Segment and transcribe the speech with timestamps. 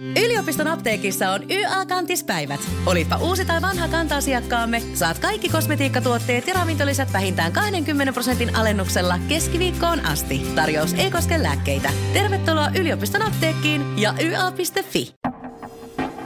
[0.00, 2.60] Yliopiston apteekissa on YA-kantispäivät.
[2.86, 10.06] Olipa uusi tai vanha kanta-asiakkaamme, saat kaikki kosmetiikkatuotteet ja ravintolisät vähintään 20 prosentin alennuksella keskiviikkoon
[10.06, 10.46] asti.
[10.54, 11.90] Tarjous ei koske lääkkeitä.
[12.12, 15.14] Tervetuloa yliopiston apteekkiin ja YA.fi.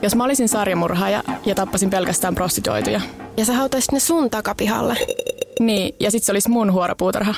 [0.02, 3.00] Jos mä olisin sarjamurhaaja ja tappasin pelkästään prostituoituja.
[3.36, 4.96] Ja sä hautaisit ne sun takapihalle.
[5.60, 7.34] Niin, ja sit se olisi mun huoropuutarha.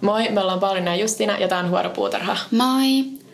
[0.00, 2.36] Moi, me ollaan Pauliina ja Justina ja tää on huoropuutarha.
[2.50, 3.25] Moi!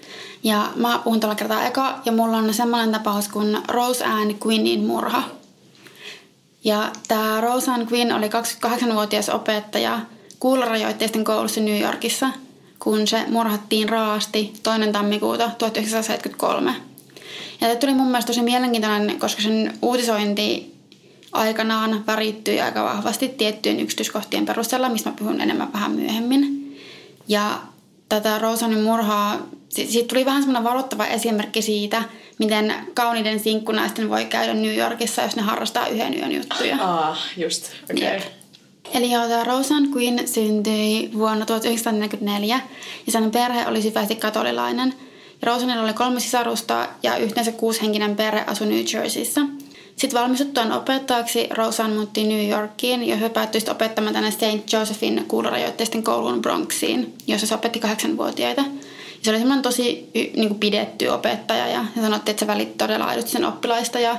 [0.42, 4.84] Ja mä puhun tällä kertaa eka, ja mulla on semmoinen tapaus kuin Rose Ann Quinnin
[4.84, 5.22] murha.
[6.64, 10.00] Ja tämä Rose Ann Quinn oli 28-vuotias opettaja
[10.38, 12.28] kuulorajoitteisten koulussa New Yorkissa,
[12.78, 16.74] kun se murhattiin raasti toinen tammikuuta 1973.
[17.60, 20.74] Ja tämä tuli mun mielestä tosi mielenkiintoinen, koska sen uutisointi
[21.32, 26.76] aikanaan värittyi aika vahvasti tiettyjen yksityiskohtien perusteella, mistä mä puhun enemmän vähän myöhemmin.
[27.28, 27.58] Ja
[28.08, 29.38] tätä Rosanin murhaa,
[29.74, 32.02] siitä tuli vähän semmoinen varoittava esimerkki siitä,
[32.38, 36.76] miten kauniiden sinkkunaisten voi käydä New Yorkissa, jos ne harrastaa yhden yön juttuja.
[36.80, 38.16] Ah, just, okei.
[38.16, 38.20] Okay.
[38.94, 42.60] Eli joo, tämä Roseanne Quinn syntyi vuonna 1944
[43.06, 44.94] ja sen perhe oli syvästi katolilainen.
[45.42, 49.40] Ja Roseannella oli kolme sisarusta ja yhteensä kuushenkinen perhe asui New Jerseyssä.
[49.96, 54.72] Sitten valmistuttuaan opettajaksi Roseanne muutti New Yorkiin, jossa päättyi opettamaan tänne St.
[54.72, 58.64] Josephin kuulorajoitteisten kouluun Bronxiin, jossa se opetti kahdeksanvuotiaita.
[59.22, 63.04] Ja se oli semmoinen tosi niin kuin pidetty opettaja ja sanottiin, että se välitti todella
[63.04, 64.16] aidosti sen oppilaista ja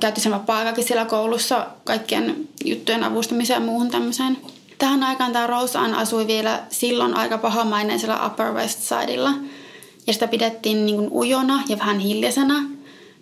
[0.00, 4.38] käytti sen vapaa siellä koulussa kaikkien juttujen avustamiseen ja muuhun tämmöiseen.
[4.78, 9.30] Tähän aikaan tämä Rose Ann asui vielä silloin aika pahamaineisella Upper West Sidella.
[10.06, 12.54] Ja sitä pidettiin niin kuin ujona ja vähän hiljaisena–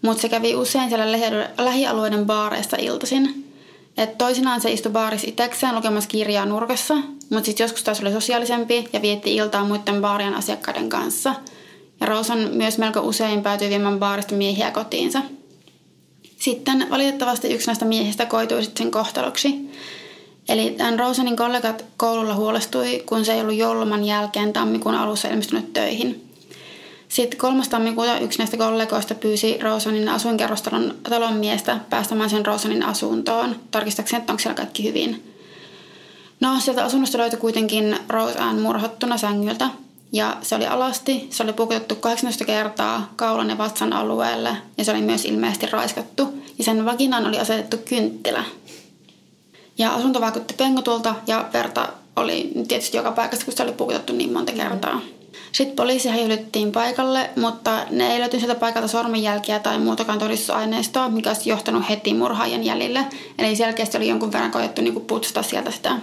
[0.02, 1.12] mutta se kävi usein siellä
[1.58, 3.54] lähialueiden baareissa iltaisin.
[3.96, 6.94] Et toisinaan se istui baarissa itsekseen lukemassa kirjaa nurkassa,
[7.30, 11.34] mutta sitten joskus taas oli sosiaalisempi ja vietti iltaa muiden baarien asiakkaiden kanssa.
[12.00, 15.22] Ja Rosan myös melko usein päätyi viemään baarista miehiä kotiinsa.
[16.36, 19.70] Sitten valitettavasti yksi näistä miehistä koitui sitten sen kohtaloksi.
[20.48, 25.72] Eli tämän Rosanin kollegat koululla huolestui, kun se ei ollut jouluman jälkeen tammikuun alussa ilmestynyt
[25.72, 26.24] töihin–
[27.08, 27.62] sitten 3.
[27.70, 34.32] tammikuuta yksi näistä kollegoista pyysi Rosanin asuinkerrostalon talon miestä päästämään sen Rosanin asuntoon, tarkistakseen, että
[34.32, 35.27] onko siellä kaikki hyvin.
[36.40, 39.70] No, sieltä asunnosta löytyi kuitenkin Rose Ann murhattuna sängyltä.
[40.12, 44.90] Ja se oli alasti, se oli pukutettu 18 kertaa kaulan ja vatsan alueelle ja se
[44.90, 46.42] oli myös ilmeisesti raiskattu.
[46.58, 48.44] Ja sen vaginaan oli asetettu kynttilä.
[49.78, 54.32] Ja asunto vaikutti pengotulta ja verta oli tietysti joka paikassa, kun se oli pukutettu niin
[54.32, 54.94] monta kertaa.
[54.94, 55.00] Mm.
[55.52, 61.30] Sitten poliisi häilyttiin paikalle, mutta ne ei löytynyt sieltä paikalta sormenjälkiä tai muutakaan todistusaineistoa, mikä
[61.30, 63.06] olisi johtanut heti murhaajan jäljille.
[63.38, 65.96] Eli selkeästi oli jonkun verran koettu niin putsata sieltä sitä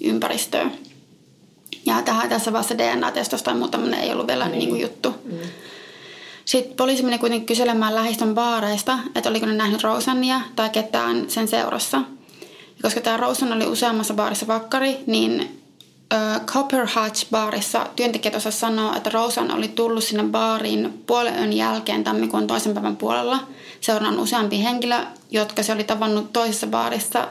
[0.00, 0.70] ympäristöä.
[1.86, 4.58] Ja tähän tässä vaiheessa DNA-testosta tai muuta ei ollut vielä niin.
[4.58, 5.14] Niin kuin juttu.
[5.24, 5.38] Mm.
[6.44, 11.48] Sitten poliisi meni kuitenkin kyselemään lähistön baareista, että oliko ne nähnyt Rosania tai ketään sen
[11.48, 11.96] seurassa.
[12.76, 15.60] Ja koska tämä Rosan oli useammassa baarissa vakkari, niin
[16.46, 22.46] Copper Hatch-baarissa työntekijät osasivat sanoa, että Rosan oli tullut sinne baariin puolen yön jälkeen tammikuun
[22.46, 23.38] toisen päivän puolella.
[23.80, 24.96] Seuraan useampi henkilö,
[25.30, 27.28] jotka se oli tavannut toisessa baarissa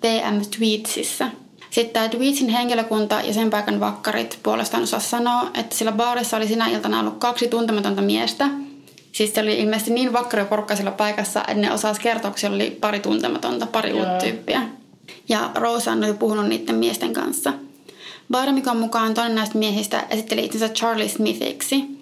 [0.00, 1.30] PM Tweetsissä.
[1.70, 6.48] Sitten tämä Tweetsin henkilökunta ja sen paikan vakkarit puolestaan osasivat sanoa, että sillä baarissa oli
[6.48, 8.48] sinä iltana ollut kaksi tuntematonta miestä.
[9.12, 12.54] Siis se oli ilmeisesti niin vakkari porukka sillä paikassa, että ne osasi kertoa, että siellä
[12.54, 14.62] oli pari tuntematonta, pari uutta tyyppiä.
[15.28, 17.52] Ja Rosan oli puhunut niiden miesten kanssa–
[18.30, 21.97] Baaramikon mukaan toinen näistä miehistä esitteli itsensä Charlie Smithiksi.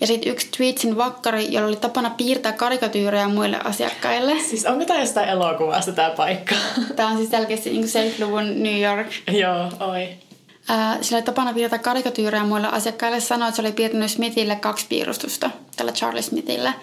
[0.00, 4.40] Ja sitten yksi Tweetsin vakkari, jolla oli tapana piirtää karikatyyrejä muille asiakkaille.
[4.40, 6.54] Siis onko tämä jostain elokuvasta tämä paikka?
[6.96, 9.06] Tämä on siis selkeästi niin 70-luvun New York.
[9.30, 10.08] Joo, oi.
[11.00, 13.20] Sillä oli tapana piirtää karikatyyrejä muille asiakkaille.
[13.20, 16.74] Sanoi, että se oli piirtänyt Smithille kaksi piirustusta, tällä Charlie Smithille.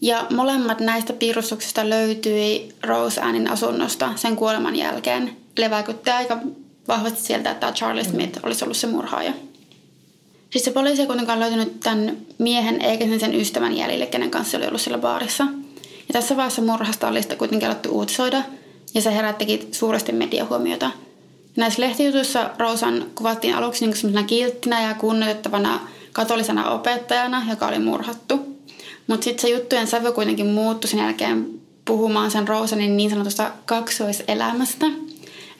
[0.00, 5.36] Ja molemmat näistä piirustuksista löytyi Rose Annin asunnosta sen kuoleman jälkeen.
[5.58, 6.38] Leväikytti aika
[6.88, 9.32] vahvasti sieltä, että tämä Charlie Smith olisi ollut se murhaaja.
[10.54, 14.56] Siis se poliisi ei kuitenkaan löytynyt tämän miehen eikä sen, sen ystävän jäljille, kenen kanssa
[14.56, 15.44] oli ollut siellä baarissa.
[15.84, 18.42] Ja tässä vaiheessa murhasta oli sitä kuitenkin alettu uutisoida,
[18.94, 20.90] ja se herättikin suuresti mediahuomiota.
[21.56, 25.80] Näissä lehtijutuissa Rosan kuvattiin aluksi niin kilttinä ja kunnioitettavana
[26.12, 28.36] katolisena opettajana, joka oli murhattu.
[29.06, 31.46] Mutta sitten se juttujen sävy kuitenkin muuttui sen jälkeen
[31.84, 34.86] puhumaan sen Rosanin niin sanotusta kaksoiselämästä–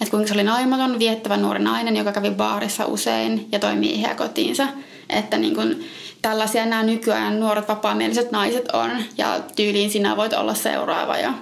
[0.04, 4.16] että kuinka se oli naimaton, viettävä nuori nainen, joka kävi baarissa usein ja toimi ihan
[4.16, 4.68] kotiinsa.
[5.10, 5.84] Että niin kuin,
[6.22, 11.16] tällaisia nämä nykyään nuoret vapaamieliset naiset on ja tyyliin sinä voit olla seuraava.
[11.16, 11.32] Ja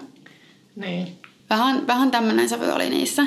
[0.77, 1.19] niin.
[1.51, 3.27] Vähän, vähän tämmöinen sävy oli niissä.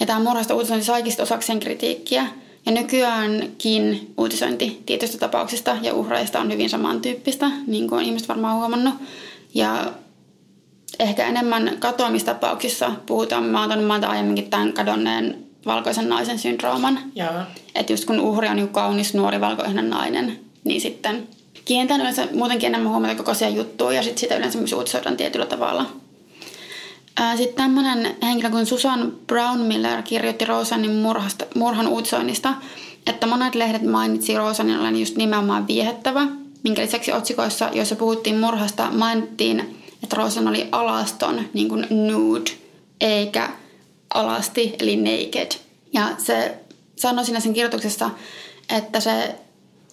[0.00, 2.26] Ja tämä murhasta uutisointi saikin osakseen kritiikkiä.
[2.66, 8.94] Ja nykyäänkin uutisointi tietystä tapauksista ja uhreista on hyvin samantyyppistä, niin kuin ihmiset varmaan huomannut.
[9.54, 9.92] Ja
[10.98, 16.98] ehkä enemmän katoamistapauksissa puhutaan, mä oon tannut aiemminkin tämän kadonneen valkoisen naisen syndrooman.
[17.74, 21.28] Että just kun uhri on niin kaunis, nuori, valkoinen nainen, niin sitten
[21.64, 25.86] kiinnitän yleensä muutenkin enemmän huomiota kokoisia juttuja ja sitten sitä yleensä myös uutisoidaan tietyllä tavalla.
[27.36, 32.54] Sitten tämmöinen henkilö kuin Susan Brown Miller kirjoitti Rosanin murhasta, murhan uutisoinnista,
[33.06, 36.26] että monet lehdet mainitsi Rosanin olen just nimenomaan viehettävä,
[36.64, 42.50] minkä lisäksi otsikoissa, joissa puhuttiin murhasta, mainittiin, että Rosan oli alaston, niin kuin nude,
[43.00, 43.48] eikä
[44.14, 45.52] alasti, eli naked.
[45.92, 46.54] Ja se
[46.96, 48.10] sanoi siinä sen kirjoituksessa,
[48.76, 49.34] että se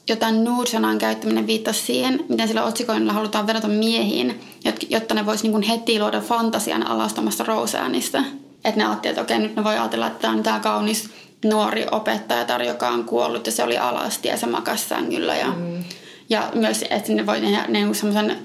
[0.09, 4.41] jotain nude-sanan käyttäminen viittasi siihen, miten sillä otsikoinnilla halutaan vedota miehiin,
[4.89, 8.23] jotta ne vois niin heti luoda fantasian alastomasta Roseanista.
[8.65, 11.09] Että ne ajattelivat, että okei, nyt ne voi ajatella, että tämä on tämä kaunis
[11.45, 15.35] nuori opettaja, joka on kuollut ja se oli alasti ja se makasi sängyllä.
[15.35, 15.83] Ja, mm.
[16.29, 18.37] ja myös, että ne voi tehdä ne semmoisen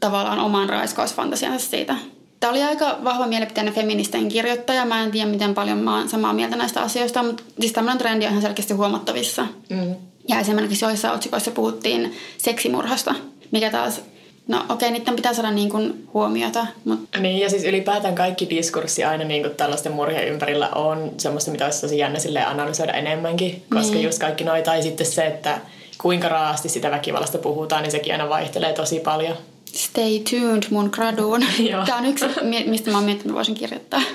[0.00, 1.96] tavallaan oman raiskausfantasiansa siitä.
[2.40, 4.84] Tämä oli aika vahva mielipiteinen feministien kirjoittaja.
[4.84, 8.24] Mä en tiedä, miten paljon mä oon samaa mieltä näistä asioista, mutta siis tämmöinen trendi
[8.24, 9.46] on ihan selkeästi huomattavissa.
[9.70, 9.94] Mm.
[10.28, 13.14] Ja esimerkiksi joissa otsikoissa puhuttiin seksimurhasta,
[13.50, 14.00] mikä taas
[14.48, 16.66] No okei, okay, niiden pitää saada niin kuin huomiota.
[16.84, 17.18] Mutta...
[17.18, 21.64] Niin, ja siis ylipäätään kaikki diskurssi aina niin kuin tällaisten murhien ympärillä on semmoista, mitä
[21.64, 23.62] olisi tosi jännä sille analysoida enemmänkin.
[23.72, 24.04] Koska niin.
[24.04, 25.60] just kaikki noita, tai sitten se, että
[25.98, 29.36] kuinka raasti sitä väkivallasta puhutaan, niin sekin aina vaihtelee tosi paljon.
[29.76, 31.40] Stay tuned mun graduun.
[31.86, 32.24] Tämä on yksi,
[32.66, 34.02] mistä mä oon miettinyt, että voisin kirjoittaa.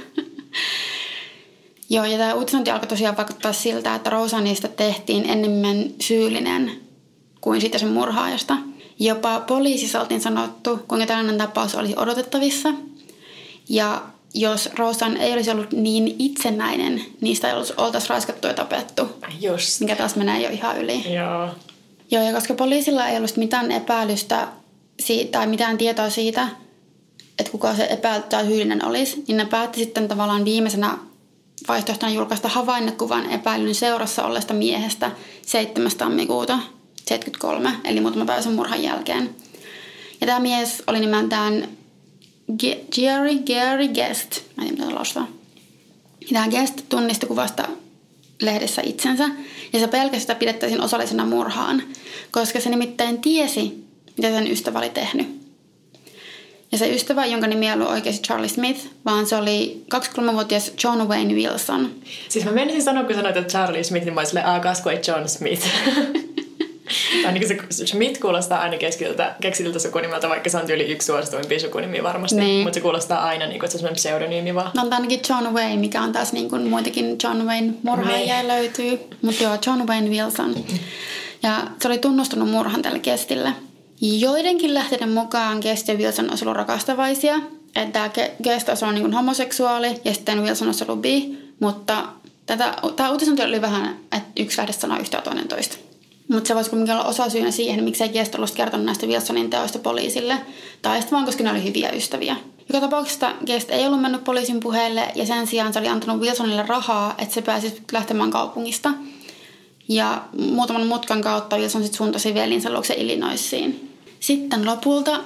[1.90, 6.72] Joo, ja tämä uutisointi alkoi tosiaan vaikuttaa siltä, että Rosanista tehtiin enemmän syyllinen
[7.42, 8.58] kuin siitä sen murhaajasta.
[9.00, 12.74] Jopa poliisissa oltiin sanottu, kuinka tällainen tapaus olisi odotettavissa.
[13.70, 14.02] Ja
[14.34, 19.10] jos Rosan ei olisi ollut niin itsenäinen, niistä ei oltaisi raiskattu ja tapettu.
[19.42, 19.80] Just.
[19.80, 21.14] Mikä taas menee jo ihan yli.
[21.14, 21.50] Joo.
[22.12, 24.48] Joo, ja koska poliisilla ei ollut mitään epäilystä
[25.32, 26.48] tai mitään tietoa siitä,
[27.40, 30.98] että kuka se epäilty tai syyllinen olisi, niin ne päätti sitten tavallaan viimeisenä
[31.68, 35.12] vaihtoehtona julkaista havainnekuvan epäilyn seurassa olleesta miehestä
[35.46, 35.92] 7.
[35.98, 36.60] tammikuuta
[37.06, 39.36] 73, eli muutama päivä sen murhan jälkeen.
[40.22, 41.68] Ja tämä mies oli nimeltään
[42.96, 44.42] Gary, Gary Guest.
[44.58, 45.28] Mä en tiedä, mitä lausua.
[46.34, 47.68] Tämä Guest tunnisti kuvasta
[48.42, 49.30] lehdessä itsensä,
[49.74, 51.84] ja se pelkästään pidettäisiin osallisena murhaan,
[52.32, 53.84] koska se nimittäin tiesi,
[54.22, 55.42] mitä sen ystävä oli tehnyt.
[56.72, 61.08] Ja se ystävä, jonka nimi ei ollut oikeasti Charlie Smith, vaan se oli 23-vuotias John
[61.08, 61.92] Wayne Wilson.
[62.30, 65.00] Siis mä menisin sanoa, kun sanoit, että Charlie Smith, niin mä olin aah, kasku ei
[65.08, 65.68] John Smith.
[67.24, 71.60] tai niin se Smith kuulostaa aina keskityltä, keksityltä sukunimeltä, vaikka se on tyyli yksi suosituimpia
[71.60, 72.40] sukunimi varmasti.
[72.40, 72.64] Niin.
[72.64, 74.72] Mutta se kuulostaa aina niin kuin, että se on pseudonyymi vaan.
[74.74, 78.48] No on ainakin John Wayne, mikä on taas niin kuin muitakin John Wayne murhaajia niin.
[78.48, 79.00] löytyy.
[79.22, 80.56] Mutta joo, John Wayne Wilson.
[81.44, 83.54] Ja se oli tunnustunut murhan tälle kestille.
[84.02, 87.40] Joidenkin lähteiden mukaan Guest ja Wilson olisi ollut rakastavaisia,
[87.76, 88.12] että
[88.44, 92.04] Guest olisi ollut niin homoseksuaali ja sitten Wilson olisi ollut bi, mutta
[92.46, 95.78] tätä, tämä uutisointi oli vähän, että yksi lähde sanoi yhtä ja toinen toista.
[96.28, 99.80] Mutta se voisi kuitenkin olla osa syynä siihen, miksei Guest ollut kertonut näistä Wilsonin teoista
[99.80, 100.38] poliisille,
[100.82, 102.36] tai sitten vaan koska ne oli hyviä ystäviä.
[102.74, 106.66] Joka tapauksessa Guest ei ollut mennyt poliisin puheelle ja sen sijaan se oli antanut Wilsonille
[106.68, 108.94] rahaa, että se pääsisi lähtemään kaupungista.
[109.88, 113.91] Ja muutaman mutkan kautta Wilson sitten suuntasi velinsä luokse Illinoisiin.
[114.22, 115.20] Sitten lopulta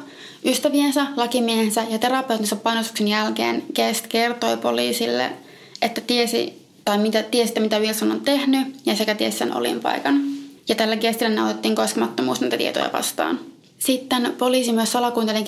[0.45, 5.31] ystäviensä, lakimiehensä ja terapeuttinsa painostuksen jälkeen Guest kertoi poliisille,
[5.81, 10.21] että tiesi, tai mitä, tiesi, mitä Wilson on tehnyt ja sekä tiesi sen olinpaikan.
[10.67, 13.39] Ja tällä Guestillä nautettiin koskemattomuus näitä tietoja vastaan.
[13.79, 15.43] Sitten poliisi myös salakuunteli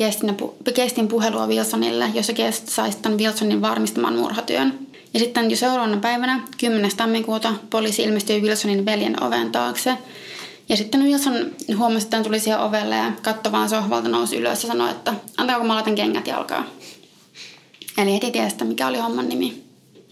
[0.75, 4.79] Guestin puhelua Wilsonille, jossa Guest sai sitten Wilsonin varmistamaan murhatyön.
[5.13, 6.91] Ja sitten jo seuraavana päivänä, 10.
[6.97, 9.97] tammikuuta, poliisi ilmestyi Wilsonin veljen oven taakse
[10.69, 11.33] ja sitten Wilson
[11.77, 15.63] huomasi, että tuli siihen ovelle ja katsoi vaan sohvalta, nousi ylös ja sanoi, että antaako
[15.63, 16.63] mä laitan kengät jalkaa.
[17.97, 19.63] Eli heti tiesi, mikä oli homman nimi.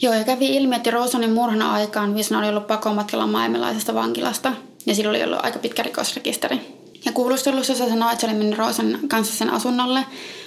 [0.01, 4.53] Joo, ja kävi ilmi, että Rosanin murhan aikaan Wilson oli ollut pakomatkalla maailmanlaisesta vankilasta
[4.85, 6.59] ja sillä oli ollut aika pitkä rikosrekisteri.
[7.05, 10.05] Ja kuulustelussa se sanoi, että se oli mennyt Rosan kanssa sen asunnolle,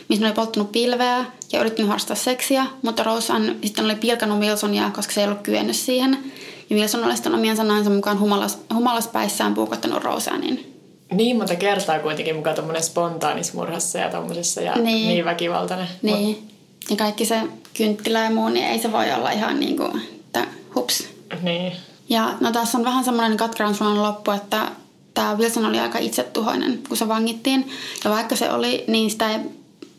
[0.08, 5.12] missä oli polttanut pilveä ja yrittänyt harrastaa seksiä, mutta Rosan sitten oli pilkannut Wilsonia, koska
[5.12, 6.32] se ei ollut kyennyt siihen.
[6.70, 10.74] Ja Wilson oli sitten omien sanojensa mukaan humalas, humalaspäissään puukottanut Roseanin.
[11.12, 15.88] Niin monta kertaa kuitenkin mukaan tuommoinen spontaanismurhassa ja tuommoisessa ja niin, niin väkivaltainen.
[16.02, 16.28] Niin.
[16.28, 16.48] Mut...
[16.90, 17.40] Ja kaikki se
[17.76, 20.44] kynttilä ja muu, niin ei se voi olla ihan niin kuin, että
[20.74, 21.08] hups.
[21.42, 21.72] Niin.
[22.08, 24.68] Ja no tässä on vähän semmoinen katkeran loppu, että
[25.14, 27.70] tämä Wilson oli aika itsetuhoinen, kun se vangittiin.
[28.04, 29.38] Ja vaikka se oli, niin sitä ei,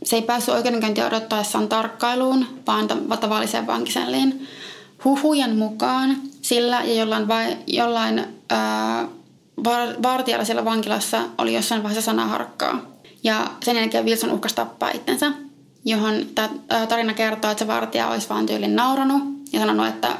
[0.03, 2.87] se ei päässyt oikeudenkäyntiä odottaessaan tarkkailuun, vaan
[3.21, 4.47] tavalliseen vankiselliin.
[5.05, 9.07] Huhujen mukaan sillä ja jollain, vai, jollain ää,
[9.63, 12.81] var, vartijalla siellä vankilassa oli jossain vaiheessa sanaharkkaa.
[13.23, 15.31] Ja sen jälkeen Wilson uhkasi tappaa itsensä,
[15.85, 16.49] johon tämä
[16.89, 20.17] tarina kertoo, että se vartija olisi vaan tyylin nauranut ja sanonut, että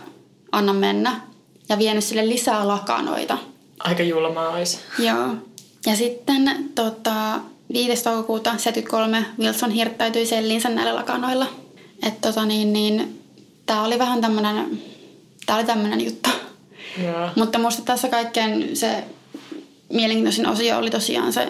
[0.51, 1.21] anna mennä.
[1.69, 3.37] Ja vienyt sille lisää lakanoita.
[3.79, 4.79] Aika julmaa olisi.
[4.99, 5.35] Joo.
[5.85, 7.39] Ja sitten tota,
[7.73, 8.03] 5.
[8.03, 11.47] toukokuuta 73 Wilson hirttäytyi selliinsä näillä lakanoilla.
[12.03, 13.18] Että tota, niin, niin,
[13.69, 14.81] tämä oli vähän tämmöinen,
[15.45, 16.29] tämä oli tämmöinen juttu.
[17.03, 17.29] Joo.
[17.35, 19.03] Mutta musta tässä kaikkein se
[19.89, 21.47] mielenkiintoisin osio oli tosiaan se,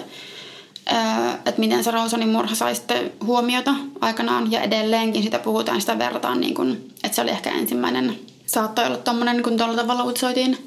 [1.46, 4.52] että miten se Rosanin murha sai sitten huomiota aikanaan.
[4.52, 8.98] Ja edelleenkin sitä puhutaan, sitä verrataan, niin kuin, että se oli ehkä ensimmäinen, saattoi olla
[8.98, 10.58] tommonen, niin kun tuolla tavalla uutisoitiin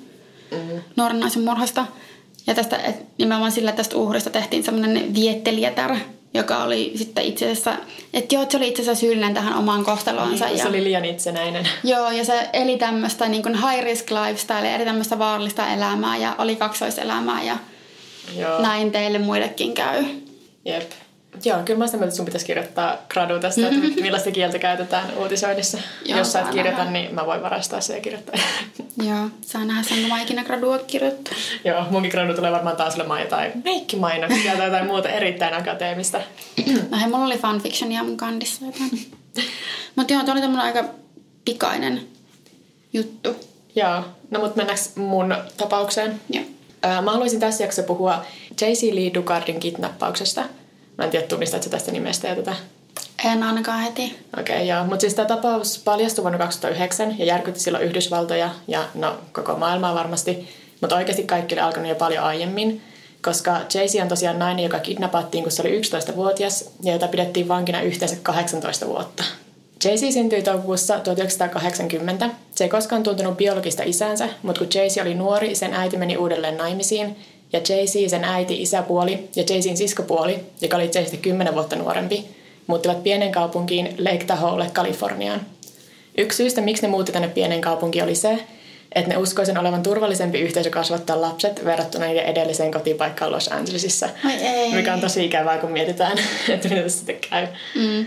[0.51, 0.81] mm.
[0.97, 1.87] nuoren naisen murhasta.
[2.47, 5.97] Ja tästä, et nimenomaan sillä tästä uhrista tehtiin semmoinen viettelijätär,
[6.35, 7.77] joka oli sitten itse asiassa,
[8.15, 10.45] että joo, se oli itse asiassa syyllinen tähän omaan kohtaloonsa.
[10.45, 11.69] Niin, ja, se oli liian itsenäinen.
[11.85, 16.35] Joo, ja se eli tämmöistä niin kuin high risk lifestyle, eli tämmöistä vaarallista elämää ja
[16.39, 17.57] oli kaksoiselämää ja
[18.37, 18.63] joo.
[18.63, 20.05] näin teille muillekin käy.
[20.65, 20.91] Jep.
[21.45, 25.79] Joo, kyllä mä sitä että sun pitäisi kirjoittaa gradu tästä, että millaista kieltä käytetään uutisoinnissa.
[26.05, 26.91] Joo, Jos sä et kirjoita, nähdä.
[26.91, 28.35] niin mä voin varastaa se ja kirjoittaa.
[29.09, 31.35] Joo, saa nähdä sen, mä ikinä gradua kirjoittaa.
[31.65, 36.21] Joo, munkin gradu tulee varmaan taas olemaan jotain meikkimainoksia tai jotain muuta erittäin akateemista.
[36.91, 38.91] no hei, mulla oli fanfictionia mun kandissa jotain.
[39.97, 40.85] Mutta joo, toi oli tämmönen aika
[41.45, 42.01] pikainen
[42.93, 43.37] juttu.
[43.75, 46.21] Joo, no mut mennäänkö mun tapaukseen?
[46.31, 46.45] Joo.
[47.03, 48.25] Mä haluaisin tässä jaksossa puhua
[48.61, 48.95] J.C.
[48.95, 50.45] Lee Dugardin kidnappauksesta–
[51.03, 52.57] Mä en tiedä, tunnistatko tästä nimestä ja tätä?
[53.25, 54.19] En ainakaan heti.
[54.41, 54.85] Okei, okay, joo.
[54.85, 59.95] Mutta siis tämä tapaus paljastui vuonna 2009 ja järkytti silloin Yhdysvaltoja ja no koko maailmaa
[59.95, 60.49] varmasti.
[60.81, 62.83] Mutta oikeasti kaikki oli alkanut jo paljon aiemmin,
[63.23, 67.81] koska Jaycee on tosiaan nainen, joka kidnappattiin, kun se oli 11-vuotias ja jota pidettiin vankina
[67.81, 69.25] yhteensä 18 vuotta.
[69.85, 72.31] Jaycee syntyi toukokuussa 1980.
[72.55, 76.57] Se ei koskaan tuntenut biologista isänsä, mutta kun Jaycee oli nuori, sen äiti meni uudelleen
[76.57, 77.17] naimisiin
[77.53, 82.25] ja Jay-Z, sen äiti, isäpuoli ja Jay-Zin siskopuoli, joka oli Jay-Z 10 vuotta nuorempi,
[82.67, 85.41] muuttivat pienen kaupunkiin Lake Tahoelle, Kaliforniaan.
[86.19, 88.39] Yksi syystä, miksi ne muutti tänne pienen kaupunkiin, oli se,
[88.95, 94.09] että ne uskoisen olevan turvallisempi yhteisö kasvattaa lapset verrattuna niiden edelliseen kotipaikkaan Los Angelesissa.
[94.41, 94.75] ei.
[94.75, 96.19] Mikä on tosi ikävää, kun mietitään,
[96.49, 97.47] että mitä tässä sitten käy.
[97.75, 98.07] Mm.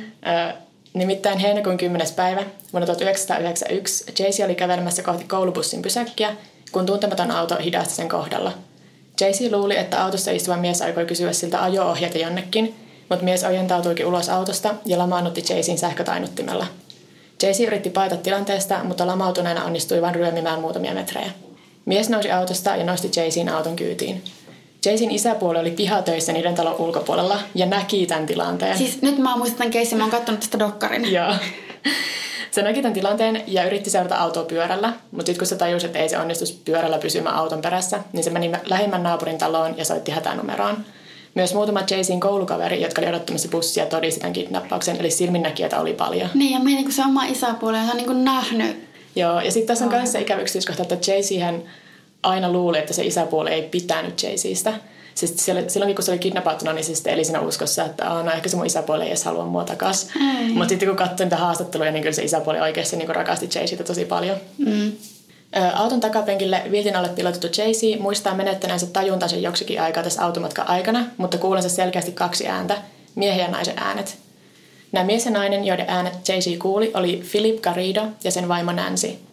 [0.93, 2.07] nimittäin heinäkuun 10.
[2.15, 6.35] päivä vuonna 1991 Jaycee oli kävelemässä kohti koulubussin pysäkkiä,
[6.71, 8.53] kun tuntematon auto hidasti sen kohdalla–
[9.21, 12.75] JC luuli, että autossa istuva mies aikoi kysyä siltä ajo-ohjeita jonnekin,
[13.09, 16.67] mutta mies ojentautuikin ulos autosta ja lamaannutti Jaycin sähkötainuttimella.
[17.43, 21.31] JC yritti paeta tilanteesta, mutta lamautuneena onnistui vain ryömimään muutamia metrejä.
[21.85, 24.23] Mies nousi autosta ja nosti Jaycin auton kyytiin.
[24.85, 28.77] Jaycin isäpuoli oli pihatöissä niiden talon ulkopuolella ja näki tämän tilanteen.
[28.77, 31.13] Siis nyt mä muistan keissin, mä oon katsonut tästä dokkarin.
[31.13, 31.33] Joo.
[32.55, 35.99] Se näki tämän tilanteen ja yritti seurata autoa pyörällä, mutta sitten kun se tajusi, että
[35.99, 40.11] ei se onnistu pyörällä pysymään auton perässä, niin se meni lähimmän naapurin taloon ja soitti
[40.11, 40.77] hätänumeroon.
[41.33, 46.29] Myös muutama Jaysin koulukaveri, jotka oli odottamassa bussia, todisti tämän kidnappauksen, eli silminnäkijöitä oli paljon.
[46.33, 48.87] Niin, ja meidän se oma isäpuoli on niin kuin nähnyt.
[49.15, 50.95] Joo, ja sitten tässä on myös se ikävä yksityiskohta, että
[51.45, 51.63] hän
[52.23, 54.73] aina luuli, että se isäpuoli ei pitänyt Jayceestä.
[55.15, 58.55] Siis silloin kun se oli kidnappattuna, niin se eli siinä uskossa, että no ehkä se
[58.55, 60.07] mun isäpuoli ei edes halua mua takas.
[60.53, 64.05] Mutta sitten kun katsoin niitä haastatteluja, niin kyllä se isäpuoli oikeasti niin rakasti Jayceitä tosi
[64.05, 64.37] paljon.
[64.57, 64.91] Mm.
[65.73, 71.37] Auton takapenkille viltin alle pilotettu Jaycee muistaa menettäneensä tajuntansa joksikin aikaa tässä automatkan aikana, mutta
[71.37, 72.77] kuulensa selkeästi kaksi ääntä,
[73.15, 74.17] miehen ja naisen äänet.
[74.91, 79.09] Nämä mies ja nainen, joiden äänet Jaycee kuuli, oli Philip Garrido ja sen vaimo Nancy–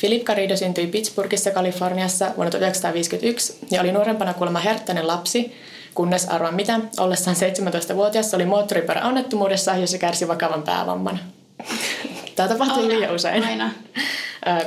[0.00, 5.52] Philip Garrido syntyi Pittsburghissa, Kaliforniassa vuonna 1951 ja oli nuorempana kuulemma herttäinen lapsi,
[5.94, 11.20] kunnes arvan mitä, ollessaan 17-vuotias oli moottoripyöräonnettomuudessa, jossa kärsi vakavan päävamman.
[12.36, 13.44] Tämä tapahtui aina, liian usein.
[13.44, 13.70] Aina.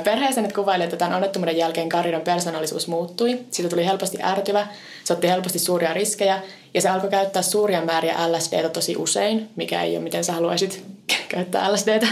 [0.04, 3.38] Perheessä nyt kuvaili, että tämän onnettomuuden jälkeen Garridon persoonallisuus muuttui.
[3.50, 4.66] Siitä tuli helposti ärtyvä,
[5.04, 6.42] se otti helposti suuria riskejä
[6.74, 10.84] ja se alkoi käyttää suuria määriä LSDtä tosi usein, mikä ei ole miten sä haluaisit
[11.28, 12.06] käyttää LSDtä.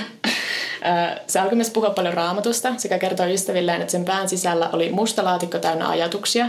[1.26, 5.25] Se alkoi myös puhua paljon raamatusta sekä kertoi ystävilleen, että sen pään sisällä oli musta
[5.25, 6.49] laatikko täynnä ajatuksia.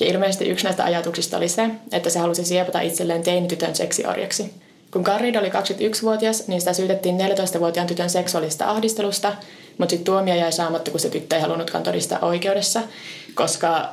[0.00, 4.54] Ja ilmeisesti yksi näistä ajatuksista oli se, että se halusi siepata itselleen teinitytön seksiorjaksi.
[4.90, 9.32] Kun Garrido oli 21-vuotias, niin sitä syytettiin 14-vuotiaan tytön seksuaalista ahdistelusta,
[9.78, 12.80] mutta sitten tuomio jäi saamatta, kun se tyttö ei halunnutkaan todistaa oikeudessa,
[13.34, 13.88] koska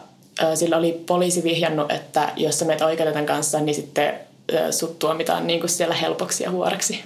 [0.56, 4.14] sillä oli poliisi vihjannut, että jos sä menet oikeuden kanssa, niin sitten
[4.72, 7.04] sut tuomitaan niin kuin siellä helpoksi ja huoreksi.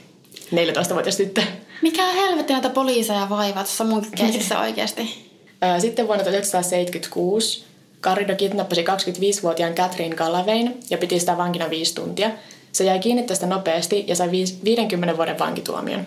[0.54, 1.42] 14-vuotias tyttö.
[1.82, 5.32] Mikä helvetti näitä poliiseja vaivaa tuossa mun keisissä oikeasti?
[5.80, 7.64] Sitten vuonna 1976
[8.02, 12.32] Garrido kidnappasi 25-vuotiaan Catherine Galavein ja piti sitä vankina viisi tuntia.
[12.72, 14.32] Se jäi kiinni tästä nopeasti ja sai
[14.64, 16.06] 50 vuoden vankituomion.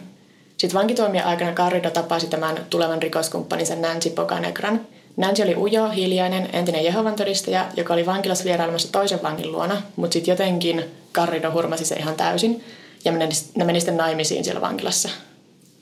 [0.56, 4.80] Sitten vankituomion aikana Garrido tapasi tämän tulevan rikoskumppaninsa Nancy Bocanegran.
[5.16, 10.12] Nancy oli ujo, hiljainen, entinen Jehovan todistaja, joka oli vankilassa vierailemassa toisen vangin luona, mutta
[10.12, 12.64] sitten jotenkin Garrido hurmasi se ihan täysin
[13.04, 15.08] ja ne meni sitten naimisiin siellä vankilassa.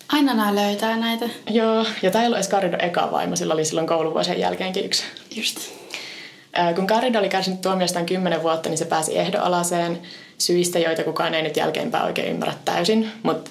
[0.08, 1.28] Aina nämä löytää näitä.
[1.50, 5.04] Joo, ja tämä ei ollut edes Garrido eka vaimo, sillä oli silloin kouluvuosien jälkeenkin yksi.
[5.36, 5.58] Just.
[6.74, 10.02] Kun Garrido oli kärsinyt tuomiostaan kymmenen vuotta, niin se pääsi ehdoalaseen
[10.38, 13.12] syistä, joita kukaan ei nyt jälkeenpäin oikein ymmärrä täysin.
[13.22, 13.50] Mutta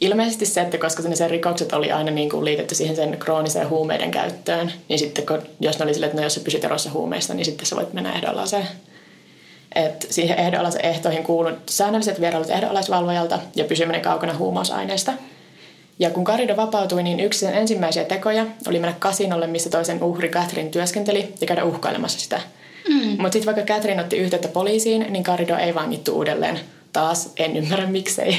[0.00, 4.10] ilmeisesti se, että koska sen rikokset oli aina niin kuin liitetty siihen sen krooniseen huumeiden
[4.10, 7.34] käyttöön, niin sitten kun, jos ne oli sille, että no jos sä pysyt erossa huumeista,
[7.34, 8.68] niin sitten sä voit mennä ehdoalaseen.
[9.76, 15.12] Et siihen ehdoalaisen ehtoihin kuului säännölliset vierailut ehdoalaisvalvojalta ja pysyminen kaukana huumausaineista–
[15.98, 20.28] ja kun Karido vapautui, niin yksi sen ensimmäisiä tekoja oli mennä kasinolle, missä toisen uhri
[20.28, 22.40] Catherine työskenteli ja käydä uhkailemassa sitä.
[22.88, 23.08] Mm.
[23.08, 26.60] Mutta sitten vaikka Catherine otti yhteyttä poliisiin, niin Karido ei vangittu uudelleen.
[26.92, 28.36] Taas en ymmärrä miksei.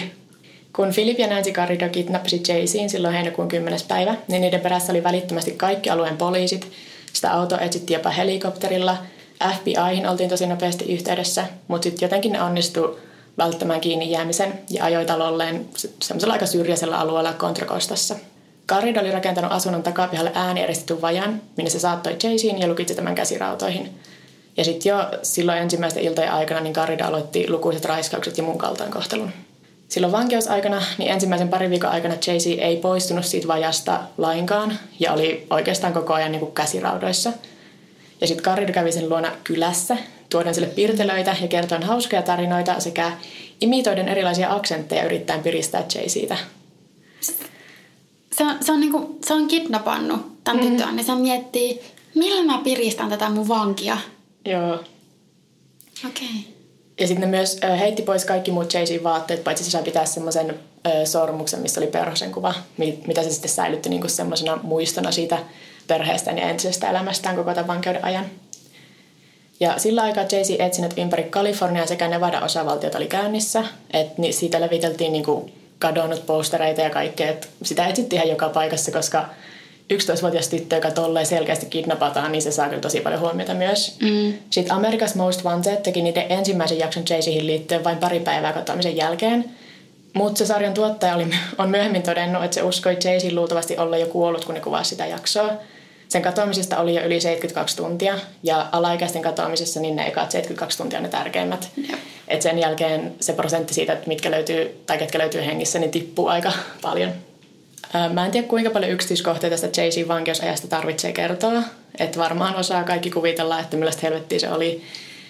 [0.76, 3.80] Kun Philip ja Nancy Garrido kidnappasi Jaycein silloin heinäkuun 10.
[3.88, 6.72] päivä, niin niiden perässä oli välittömästi kaikki alueen poliisit.
[7.14, 8.98] Sitä auto etsittiin jopa helikopterilla.
[9.44, 12.98] FBIhin oltiin tosi nopeasti yhteydessä, mutta sitten jotenkin ne onnistui
[13.38, 15.66] välttämään kiinni jäämisen ja ajoi talolleen
[16.02, 18.16] semmoisella aika syrjäisellä alueella Kontrakostassa.
[18.66, 24.00] Karid oli rakentanut asunnon takapihalle äänieristetyn vajan, minne se saattoi Jaycein ja lukitsi tämän käsirautoihin.
[24.58, 29.32] Ja sitten jo silloin ensimmäisten iltojen aikana niin Karid aloitti lukuiset raiskaukset ja muun kaltoinkohtelun.
[29.88, 35.48] Silloin vankeusaikana, niin ensimmäisen parin viikon aikana Jaycee ei poistunut siitä vajasta lainkaan ja oli
[35.50, 37.34] oikeastaan koko ajan niin kuin käsiraudoissa.
[38.22, 39.98] Ja sitten Karid kävi sen luona kylässä
[40.30, 43.12] tuoden sille piirtelöitä ja kertoen hauskoja tarinoita sekä
[43.62, 46.38] imitoiden erilaisia aksentteja yrittäen piristää Jay siitä.
[48.32, 50.78] Se on, se on, niinku, se on kidnappannut tämän mm-hmm.
[50.78, 51.82] tytön, niin se miettii,
[52.16, 53.98] millä mä piristän tätä mun vankia.
[54.46, 54.74] Joo.
[54.74, 56.28] Okei.
[56.28, 56.54] Okay.
[57.00, 60.60] Ja sitten ne myös heitti pois kaikki muut Jaysin vaatteet, paitsi se sai pitää semmoisen
[61.06, 62.54] sormuksen, missä oli perhosen kuva,
[63.08, 65.40] mitä se sitten säilytti niinku semmoisena muistona siitä
[65.88, 68.26] perheestään ja entisestä elämästään koko tämän vankeuden ajan.
[69.60, 73.64] Ja sillä aikaa Jay-Z etsinnät ympäri Kalifornia sekä Nevada-osavaltiot oli käynnissä.
[73.94, 77.30] Et niin siitä leviteltiin niinku kadonnut postereita ja kaikkea.
[77.30, 79.26] Et sitä etsittiin ihan joka paikassa, koska
[79.94, 83.98] 11-vuotias tyttö, joka tolleen selkeästi kidnapataan, niin se saa kyllä tosi paljon huomiota myös.
[84.02, 84.34] Mm.
[84.50, 89.46] Sitten America's Most Wanted teki niiden ensimmäisen jakson jay liittyen vain pari päivää katoamisen jälkeen.
[90.14, 94.06] Mutta se sarjan tuottaja oli, on myöhemmin todennut, että se uskoi jay luultavasti olla jo
[94.06, 95.54] kuollut, kun ne kuvasi sitä jaksoa.
[96.10, 101.00] Sen katoamisesta oli jo yli 72 tuntia ja alaikäisten katoamisessa niin ne ekat 72 tuntia
[101.00, 101.70] on ne tärkeimmät.
[102.28, 106.28] Et sen jälkeen se prosentti siitä, että mitkä löytyy tai ketkä löytyy hengissä, niin tippuu
[106.28, 107.12] aika paljon.
[108.14, 111.64] Mä en tiedä kuinka paljon yksityiskohtia tästä Jay-Z vankeusajasta tarvitsee kertoa.
[112.00, 114.82] Että varmaan osaa kaikki kuvitella, että millaista helvettiä se oli.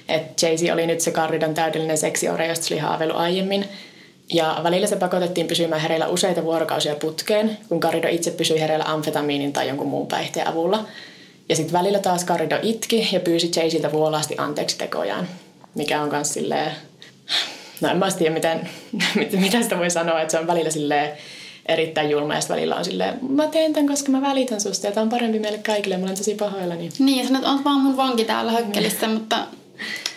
[0.09, 3.65] Että Jay-Z oli nyt se Carridan täydellinen seksiore, josta se oli haaveillut aiemmin.
[4.33, 9.53] Ja välillä se pakotettiin pysymään hereillä useita vuorokausia putkeen, kun Karido itse pysyi hereillä amfetamiinin
[9.53, 10.85] tai jonkun muun päihteen avulla.
[11.49, 15.27] Ja sitten välillä taas Karido itki ja pyysi Jaysiltä vuolaasti anteeksi tekojaan,
[15.75, 16.71] mikä on myös silleen...
[17.81, 18.69] No en mä tiedä, miten,
[19.41, 21.17] mitä sitä voi sanoa, että se on välillä silleen
[21.65, 25.01] erittäin julma ja välillä on silleen, mä teen tämän, koska mä välitän susta ja tämä
[25.01, 26.89] on parempi meille kaikille, mä olen tosi pahoillani.
[26.99, 29.37] Niin, ja sanot, on vaan mun vanki täällä hökkelissä, mutta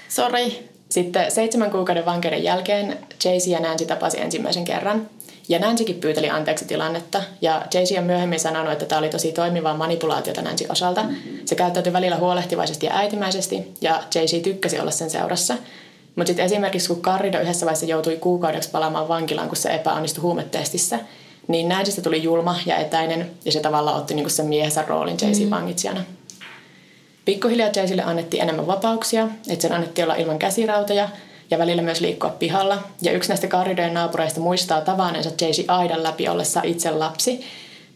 [0.09, 0.70] sorry.
[0.91, 5.09] Sitten seitsemän kuukauden vankeuden jälkeen Jayce ja Nancy tapasi ensimmäisen kerran.
[5.49, 7.23] Ja Nancykin pyyteli anteeksi tilannetta.
[7.41, 11.05] Ja Jayce on myöhemmin sanonut, että tämä oli tosi toimivaa manipulaatiota Nancy osalta.
[11.45, 15.55] Se käyttäytyi välillä huolehtivaisesti ja äitimäisesti, ja Jayce tykkäsi olla sen seurassa.
[16.17, 20.99] Mutta sitten esimerkiksi kun Carrido yhdessä vaiheessa joutui kuukaudeksi palaamaan vankilaan, kun se epäonnistui huumetestissä,
[21.49, 25.49] niin Nancystä tuli julma ja etäinen, ja se tavallaan otti niinku sen miehensä roolin Jaycein
[25.49, 25.51] mm.
[25.51, 26.05] vangitsijana.
[27.31, 31.09] Pikkuhiljaa Jaycelle annettiin enemmän vapauksia, että sen annettiin olla ilman käsirautoja
[31.51, 32.79] ja välillä myös liikkua pihalla.
[33.03, 37.45] Ja yksi näistä Carridojen naapureista muistaa tavanneensa Jaycee aidan läpi ollessa itse lapsi.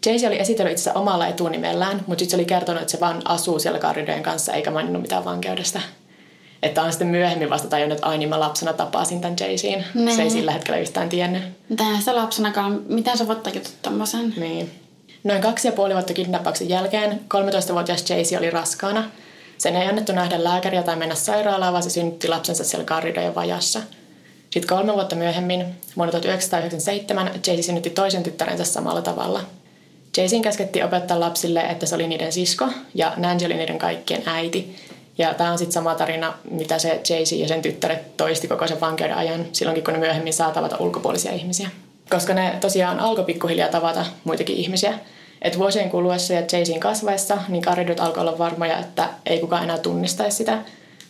[0.06, 3.58] Jaycee oli esitellyt itse omalla etunimellään, mutta sitten se oli kertonut, että se vaan asuu
[3.58, 5.80] siellä Carridojen kanssa eikä maininnut mitään vankeudesta.
[6.62, 9.84] Että on sitten myöhemmin vasta tajunnut, että ai niin mä lapsena tapasin tämän Jayceen.
[10.16, 11.42] Se ei sillä hetkellä yhtään tiennyt.
[11.68, 14.34] Mitä sitä lapsenakaan, miten sä voit tajuta tommosen?
[14.36, 14.70] Niin.
[15.24, 19.04] Noin kaksi ja puoli vuotta kidnappauksen jälkeen 13-vuotias Jaycee oli raskaana.
[19.58, 23.80] Sen ei annettu nähdä lääkäriä tai mennä sairaalaan, vaan se synnytti lapsensa siellä Garridojen vajassa.
[24.50, 29.40] Sitten kolme vuotta myöhemmin, vuonna 1997, Jaycee synnytti toisen tyttärensä samalla tavalla.
[30.16, 34.76] Jayceen käskettiin opettaa lapsille, että se oli niiden sisko ja Nancy oli niiden kaikkien äiti.
[35.18, 38.80] Ja tämä on sitten sama tarina, mitä se Jaycee ja sen tyttäret toisti koko sen
[38.80, 41.70] vankeuden ajan, silloinkin kun ne myöhemmin saa tavata ulkopuolisia ihmisiä.
[42.10, 44.98] Koska ne tosiaan alkoi pikkuhiljaa tavata muitakin ihmisiä.
[45.44, 49.78] Et vuosien kuluessa ja Jaycein kasvaessa, niin karidut alkoi olla varmoja, että ei kukaan enää
[49.78, 50.58] tunnistaisi sitä.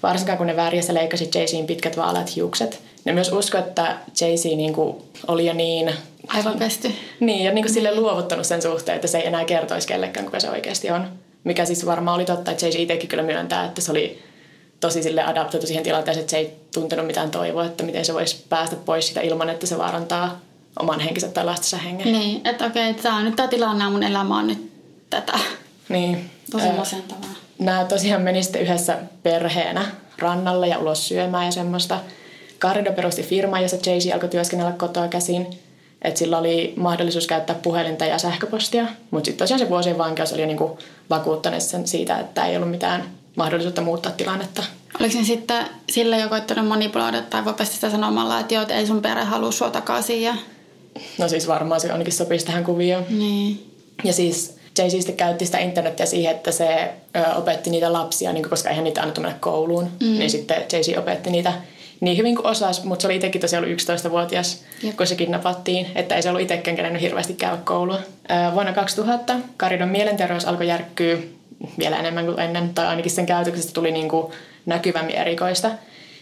[0.02, 2.80] Varsinkaan kun ne värjässä leikkasi Jaycein pitkät vaaleat hiukset.
[3.04, 5.92] Ne myös uskoi, että Jaycee niinku oli jo niin...
[6.28, 6.92] Aivan pesty.
[7.20, 10.50] Niin, ja niinku sille luovuttanut sen suhteen, että se ei enää kertoisi kellekään, kuka se
[10.50, 11.08] oikeasti on.
[11.44, 14.22] mikä siis varmaan oli totta, että Jay itsekin kyllä myöntää, että se oli
[14.80, 18.44] tosi sille adaptoitu siihen tilanteeseen, että se ei tuntenut mitään toivoa, että miten se voisi
[18.48, 20.40] päästä pois sitä ilman, että se vaarantaa
[20.80, 22.12] oman henkensä tai lastensa hengen.
[22.12, 24.72] Niin, että okei, että tämä on nyt tämä tilanne mun elämä on nyt
[25.10, 25.38] tätä.
[25.88, 26.30] Niin.
[26.50, 27.34] Tosi masentavaa.
[27.58, 29.84] Nämä tosiaan meni sitten yhdessä perheenä
[30.18, 32.00] rannalle ja ulos syömään ja semmoista.
[32.60, 35.46] Carrido perusti firma, jossa Jay-Z alkoi työskennellä kotoa käsin.
[36.02, 38.86] Että sillä oli mahdollisuus käyttää puhelinta ja sähköpostia.
[39.10, 40.78] Mutta sitten tosiaan se vuosien vankeus oli niinku
[41.10, 43.04] vakuuttanut sen siitä, että ei ollut mitään
[43.36, 44.62] mahdollisuutta muuttaa tilannetta.
[45.00, 49.02] Oliko ne sitten sillä jo koittanut manipuloida tai voipa sitä sanomalla, että joo, ei sun
[49.02, 50.34] perhe halua sua takaisin ja...
[51.18, 53.04] No siis varmaan se ainakin sopisi tähän kuvioon.
[53.10, 53.70] Niin.
[54.04, 58.50] Ja siis Jay sitten käytti sitä internettiä siihen, että se ö, opetti niitä lapsia, niin
[58.50, 59.84] koska eihän niitä annettu mennä kouluun.
[59.84, 60.18] Mm.
[60.18, 61.52] Niin sitten Jay opetti niitä
[62.00, 64.96] niin hyvin kuin osasi, mutta se oli itsekin tosiaan ollut 11-vuotias, Jep.
[64.96, 67.98] kun se kidnappattiin, että ei se ollut itsekään kerennyt hirveästi käydä koulua.
[68.30, 71.18] Ö, vuonna 2000 Karidon mielenterveys alkoi järkkyä
[71.78, 74.32] vielä enemmän kuin ennen, tai ainakin sen käytöksestä tuli niin kuin
[74.66, 75.70] näkyvämmin erikoista.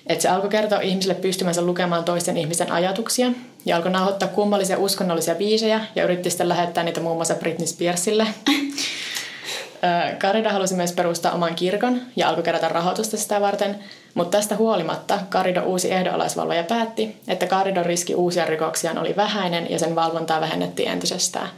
[0.07, 3.31] Että se alkoi kertoa ihmisille pystymänsä lukemaan toisten ihmisten ajatuksia
[3.65, 8.27] ja alkoi nauhoittaa kummallisia uskonnollisia biisejä ja yritti sitten lähettää niitä muun muassa Britney Spearsille.
[10.19, 13.79] Karida halusi myös perustaa oman kirkon ja alkoi kerätä rahoitusta sitä varten,
[14.15, 19.79] mutta tästä huolimatta Karido uusi ehdonalaisvalvoja päätti, että Karidon riski uusia rikoksia oli vähäinen ja
[19.79, 21.49] sen valvontaa vähennettiin entisestään.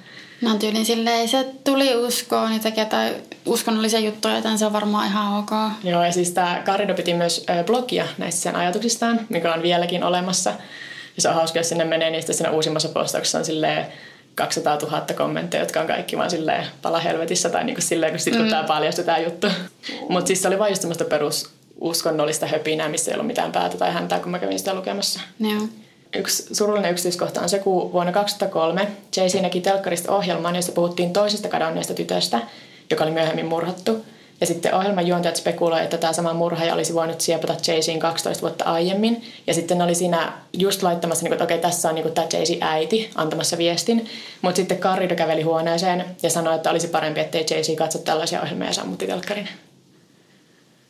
[0.45, 3.15] No tyylin silleen, se tuli uskoon niitä tai
[3.47, 5.51] uskonnollisia juttuja, joten se on varmaan ihan ok.
[5.85, 10.51] Joo, ja siis tämä Karido piti myös blogia näistä sen ajatuksistaan, mikä on vieläkin olemassa.
[11.17, 13.87] Ja se on hauska, jos sinne menee, niin sitten siinä uusimmassa postauksessa on silleen
[14.35, 18.21] 200 000 kommentteja, jotka on kaikki vaan silleen pala helvetissä tai niin kuin silleen, kun
[18.21, 18.49] sitten mm.
[18.49, 19.47] tämä paljastui tämä juttu.
[20.09, 23.93] Mutta siis se oli vain just perus uskonnollista höpinää, missä ei ollut mitään päätä tai
[23.93, 25.21] häntää, kun mä kävin sitä lukemassa.
[25.41, 25.69] Joo.
[26.15, 31.49] Yksi surullinen yksityiskohta on se, kun vuonna 2003 Jay-Z näki telkkarista ohjelman, jossa puhuttiin toisesta
[31.49, 32.41] kadonneesta tytöstä,
[32.91, 34.05] joka oli myöhemmin murhattu.
[34.41, 38.65] Ja sitten ohjelman juontajat spekuloivat, että tämä sama murhaaja olisi voinut siepata Jay-Zin 12 vuotta
[38.65, 39.23] aiemmin.
[39.47, 43.11] Ja sitten oli siinä just laittamassa, niin että okei, tässä on niin tämä Jay-Z äiti
[43.15, 44.07] antamassa viestin.
[44.43, 48.69] Mutta sitten Carrido käveli huoneeseen ja sanoi, että olisi parempi, ettei Jay-Z katso tällaisia ohjelmia
[48.69, 49.49] ja sammutti telkkarin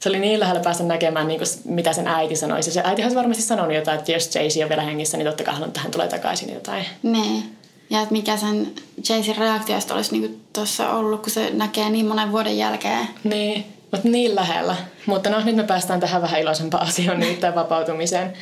[0.05, 2.73] se oli niin lähellä päästä näkemään, niin kuin, mitä sen äiti sanoisi.
[2.73, 5.55] Se äiti olisi varmasti sanonut jotain, että jos Jaycee on vielä hengissä, niin totta kai
[5.55, 6.87] hän tähän tulee takaisin jotain.
[7.03, 7.57] Niin.
[7.91, 8.73] Ja että mikä sen
[9.09, 13.09] Jaycein reaktioista olisi niin tuossa ollut, kun se näkee niin monen vuoden jälkeen.
[13.25, 14.77] Niin, mutta niin lähellä.
[15.07, 18.33] Mutta no, nyt me päästään tähän vähän iloisempaan asiaan, nimittäin vapautumiseen.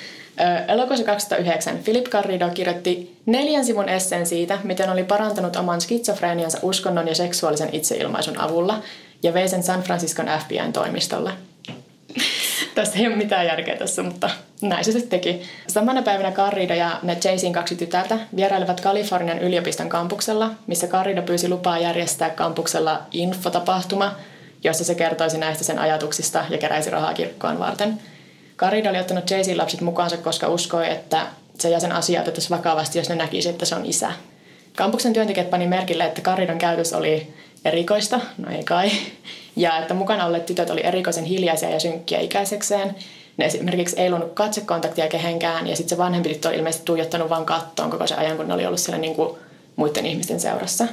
[0.68, 7.09] Elokuussa 2009 Philip Garrido kirjoitti neljän sivun esseen siitä, miten oli parantanut oman skitsofreeniansa uskonnon
[7.09, 8.83] ja seksuaalisen itseilmaisun avulla
[9.22, 11.31] ja vei sen San Franciscon FBIn toimistolle.
[12.74, 14.30] Tästä ei ole mitään järkeä tässä, mutta
[14.62, 15.42] näin se sitten teki.
[15.66, 21.48] Samana päivänä Carrido ja ne Jaysin kaksi tytärtä vierailevat Kalifornian yliopiston kampuksella, missä Carrido pyysi
[21.48, 24.14] lupaa järjestää kampuksella infotapahtuma,
[24.64, 28.00] jossa se kertoisi näistä sen ajatuksista ja keräisi rahaa kirkkoon varten.
[28.56, 31.26] Carrido oli ottanut Jaysin lapset mukaansa, koska uskoi, että
[31.58, 34.12] se ja sen asia otettaisiin vakavasti, jos ne näkisi, että se on isä.
[34.76, 38.90] Kampuksen työntekijät pani merkille, että Carridon käytös oli erikoista, no ei kai,
[39.56, 42.94] ja että mukana olleet tytöt oli erikoisen hiljaisia ja synkkiä ikäisekseen.
[43.36, 47.44] Ne esimerkiksi ei luonut katsekontaktia kehenkään ja sitten se vanhempi tyttö oli ilmeisesti tuijottanut vain
[47.44, 49.38] kattoon koko se ajan, kun ne oli ollut siellä niin kuin
[49.76, 50.86] muiden ihmisten seurassa.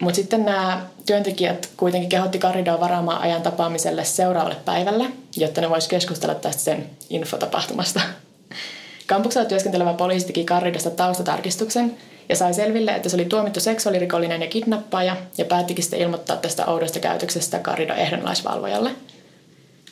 [0.00, 5.04] Mutta sitten nämä työntekijät kuitenkin kehotti Karidoa varaamaan ajan tapaamiselle seuraavalle päivälle,
[5.36, 8.00] jotta ne voisi keskustella tästä sen infotapahtumasta.
[9.06, 11.96] Kampuksella työskentelevä poliisi teki Karidosta taustatarkistuksen
[12.28, 16.66] ja sai selville, että se oli tuomittu seksuaalirikollinen ja kidnappaaja ja päättikin sitten ilmoittaa tästä
[16.66, 18.90] oudosta käytöksestä Karido ehdonlaisvalvojalle.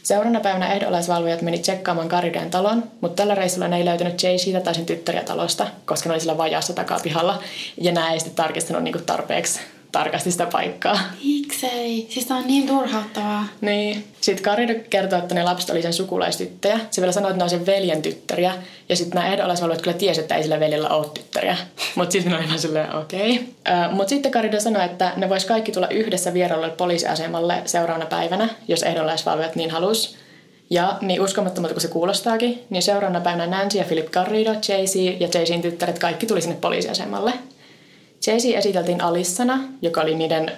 [0.03, 4.75] Seuraavana päivänä ehdonlaisvalvojat meni tsekkaamaan Karideen talon, mutta tällä reissulla ne ei löytänyt siitä tai
[4.75, 7.43] sen tyttäriä talosta, koska ne oli sillä vajaassa takapihalla
[7.81, 9.61] ja nämä ei sitten tarkistanut niin tarpeeksi
[9.93, 10.99] tarkasti sitä paikkaa.
[11.25, 12.07] Miksei?
[12.11, 13.45] Siis on niin turhauttavaa.
[13.61, 14.05] Niin.
[14.21, 16.81] Sitten Kari kertoo, että ne lapset oli sen sukulaistyttöjä.
[16.91, 18.55] Se vielä sanoi, että ne on sen veljen tyttäriä.
[18.89, 21.57] Ja sitten nämä ehdonalaisvalvojat kyllä tiesi, että ei sillä veljellä ole tyttäriä.
[21.97, 23.31] Mutta sitten ne oli ihan silleen, okei.
[23.31, 23.95] Okay.
[23.95, 28.83] Mutta sitten Karido sanoi, että ne vois kaikki tulla yhdessä vierailulle poliisiasemalle seuraavana päivänä, jos
[28.83, 30.17] ehdonalaisvalvojat niin halus.
[30.71, 35.29] Ja niin uskomattomalta kuin se kuulostaakin, niin seuraavana päivänä Nancy ja Philip Garrido, Jay-Z ja
[35.29, 37.33] Jay-Zin tyttäret kaikki tuli sinne poliisiasemalle.
[38.27, 40.53] Jaycee esiteltiin Alissana, joka oli niiden,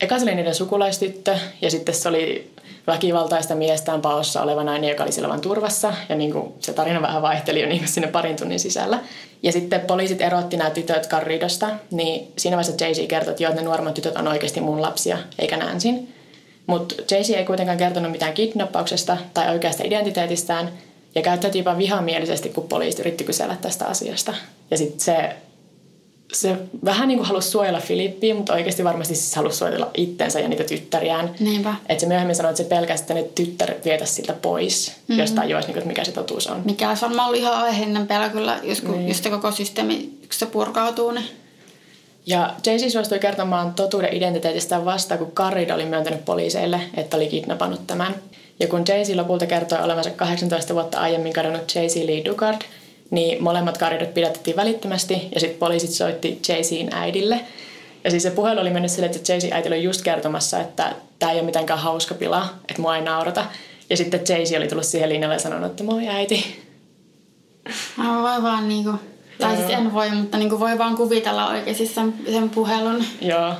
[0.00, 2.50] eka se oli niiden sukulaistyttö ja sitten se oli
[2.86, 5.92] väkivaltaista miestään paossa oleva nainen, joka oli siellä vain turvassa.
[6.08, 8.98] Ja niin kuin se tarina vähän vaihteli jo niin kuin sinne parin tunnin sisällä.
[9.42, 13.62] Ja sitten poliisit erotti nämä tytöt Carridosta, niin siinä vaiheessa Jay-Z kertoi, että joo, ne
[13.62, 16.14] nuoremmat tytöt on oikeasti mun lapsia, eikä Nansin.
[16.66, 20.70] Mutta Jay-Z ei kuitenkaan kertonut mitään kidnappauksesta tai oikeasta identiteetistään,
[21.14, 24.34] ja käyttäytyi jopa vihamielisesti, kun poliisi yritti kysellä tästä asiasta.
[24.70, 25.36] Ja sitten se
[26.32, 30.48] se vähän niin kuin halusi suojella Filippiä, mutta oikeasti varmasti siis halusi suojella itsensä ja
[30.48, 31.34] niitä tyttäriään.
[31.40, 31.74] Niinpä.
[31.88, 35.20] Että se myöhemmin sanoi, että se pelkästään ne tyttäret vietäisi siltä pois, mm-hmm.
[35.20, 36.62] jos tajuaisi, niin kuin, mikä se totuus on.
[36.64, 39.08] Mikä olisi varmaan ollut ihan aiheellinen pelä kyllä, jos, kun, niin.
[39.08, 41.24] jos se koko systeemi, se purkautuu, niin...
[42.26, 47.86] Ja Jaycee suostui kertomaan totuuden identiteetistä vasta, kun Carrida oli myöntänyt poliiseille, että oli kidnappannut
[47.86, 48.14] tämän.
[48.60, 52.62] Ja kun Jaycee lopulta kertoi olevansa 18 vuotta aiemmin kadonnut Jaycee Lee Dugard,
[53.10, 57.40] niin molemmat karidot pidätettiin välittömästi ja sitten poliisit soitti Jayceen äidille.
[58.04, 61.32] Ja siis se puhelu oli mennyt silleen, että Jayceen äiti oli just kertomassa, että tämä
[61.32, 63.44] ei ole mitenkään hauska pila, että mua ei naurata.
[63.90, 66.62] Ja sitten Jaycee oli tullut siihen linjalle ja sanonut, että moi äiti.
[67.96, 68.92] Mä voi vaan niinku,
[69.38, 73.04] tai siis en voi, mutta niinku voi vaan kuvitella oikeasti sen, sen puhelun.
[73.20, 73.54] Joo,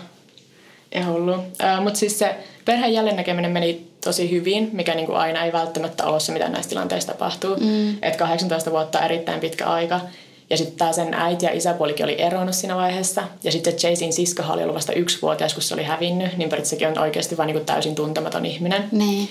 [0.94, 1.34] ihan hullu.
[1.82, 2.34] Mutta siis se
[2.64, 6.68] perheen jälleenäkeminen meni tosi hyvin, mikä niin kuin aina ei välttämättä ole se, mitä näissä
[6.68, 7.56] tilanteissa tapahtuu.
[7.56, 7.90] Mm.
[8.02, 10.00] Et 18 vuotta on erittäin pitkä aika.
[10.50, 13.24] Ja sitten tämä sen äiti ja isäpuolikin oli eronnut siinä vaiheessa.
[13.44, 16.36] Ja sitten Jason sisko oli ollut vasta vuotias, kun se oli hävinnyt.
[16.36, 18.84] Niin sekin on oikeasti vain niin täysin tuntematon ihminen.
[18.92, 19.28] Niin.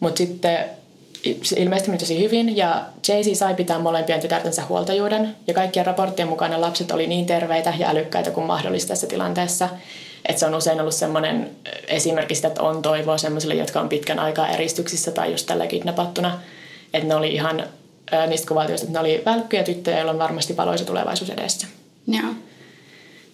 [0.00, 0.64] Mutta sitten
[1.42, 6.28] se ilmeisesti meni tosi hyvin ja Jay-Z sai pitää molempien tytärtensä huoltajuuden ja kaikkien raporttien
[6.28, 9.68] mukana lapset oli niin terveitä ja älykkäitä kuin mahdollista tässä tilanteessa.
[10.28, 11.50] Et se on usein ollut semmoinen
[11.88, 16.40] esimerkki sitä, että on toivoa semmoisille, jotka on pitkän aikaa eristyksissä tai just tällä kidnapattuna.
[16.94, 17.64] Että ne oli ihan
[18.26, 21.66] niistä kuvaltioista, että ne oli välkkyjä tyttöjä, joilla on varmasti valoisa tulevaisuus edessä.
[22.06, 22.28] Joo.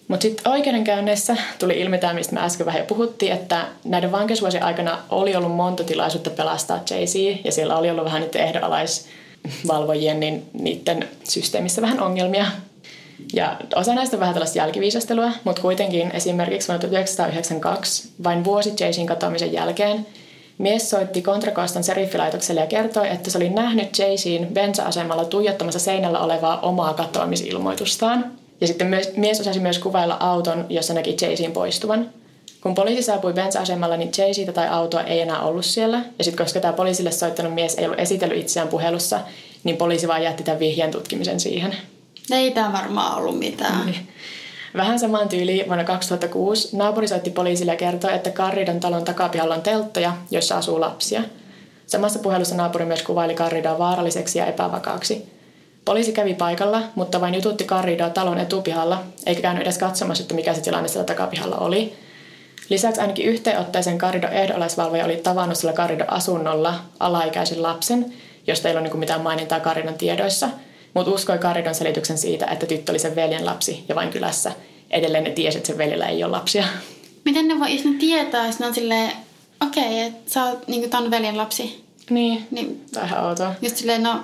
[0.09, 4.63] Mutta sitten oikeudenkäynneissä tuli ilmi tämä, mistä me äsken vähän jo puhuttiin, että näiden vankeusvuosien
[4.63, 10.49] aikana oli ollut monta tilaisuutta pelastaa Jay-Z, ja siellä oli ollut vähän niiden ehdonalaisvalvojien, niin
[10.53, 12.45] niiden systeemissä vähän ongelmia.
[13.33, 19.07] Ja osa näistä on vähän tällaista jälkiviisastelua, mutta kuitenkin esimerkiksi vuonna 1992, vain vuosi Jaysin
[19.07, 20.05] katoamisen jälkeen,
[20.57, 26.59] mies soitti Kontrakostan seriffilaitokselle ja kertoi, että se oli nähnyt Jaysin bensa-asemalla tuijottamassa seinällä olevaa
[26.59, 28.38] omaa katoamisilmoitustaan.
[28.61, 32.09] Ja sitten myös, mies osasi myös kuvailla auton, jossa näki Jaysin poistuvan.
[32.61, 36.01] Kun poliisi saapui bensa-asemalla, niin Jayceitä tai autoa ei enää ollut siellä.
[36.17, 39.19] Ja sitten koska tämä poliisille soittanut mies ei ollut esitellyt itseään puhelussa,
[39.63, 41.75] niin poliisi vaan jätti tämän vihjeen tutkimisen siihen.
[42.31, 43.85] Ei tämä varmaan ollut mitään.
[43.85, 44.07] Niin.
[44.75, 49.61] Vähän samaan tyyliin vuonna 2006 naapuri soitti poliisille ja kertoi, että Karridan talon takapihalla on
[49.61, 51.23] telttoja, joissa asuu lapsia.
[51.87, 55.38] Samassa puhelussa naapuri myös kuvaili Karridaa vaaralliseksi ja epävakaaksi.
[55.85, 60.53] Poliisi kävi paikalla, mutta vain jututti Karridaa talon etupihalla, eikä käynyt edes katsomassa, että mikä
[60.53, 61.93] se tilanne siellä takapihalla oli.
[62.69, 68.13] Lisäksi ainakin yhteenotteisen Karrido ehdolaisvalvoja oli tavannut sillä Karrido asunnolla alaikäisen lapsen,
[68.47, 70.49] josta ei ole niin mitään mainintaa Karridon tiedoissa–
[70.93, 74.51] mutta uskoi Karidon selityksen siitä, että tyttö oli sen veljen lapsi ja vain kylässä.
[74.91, 76.63] Edelleen ne tiesi, että sen veljellä ei ole lapsia.
[77.25, 79.11] Miten ne voi, jos ne tietää, jos ne on silleen,
[79.67, 81.85] okei, okay, että sä oot niinku ton veljen lapsi.
[82.09, 83.53] Niin, niin ihan outoa.
[83.61, 84.23] Just silleen, no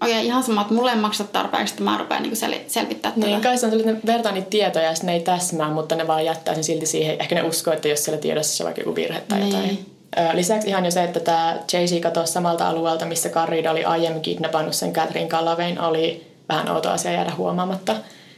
[0.00, 3.12] okei, okay, ihan sama, että mulle ei maksata tarpeeksi, että mä rupean niinku sel- selvittää
[3.12, 3.26] tätä.
[3.26, 6.06] Niin, kai se on että ne vertaa niitä tietoja ja ne ei täsmää, mutta ne
[6.06, 7.16] vaan jättää sen silti siihen.
[7.20, 9.52] Ehkä ne uskoo, että jos siellä tiedossa on vaikka joku virhe tai niin.
[9.52, 9.86] jotain.
[10.32, 14.74] Lisäksi ihan jo se, että tämä Jay-Z katosi samalta alueelta, missä Carrida oli aiemmin kidnappannut
[14.74, 17.94] sen Catherine Calavein, oli vähän outo asia jäädä huomaamatta.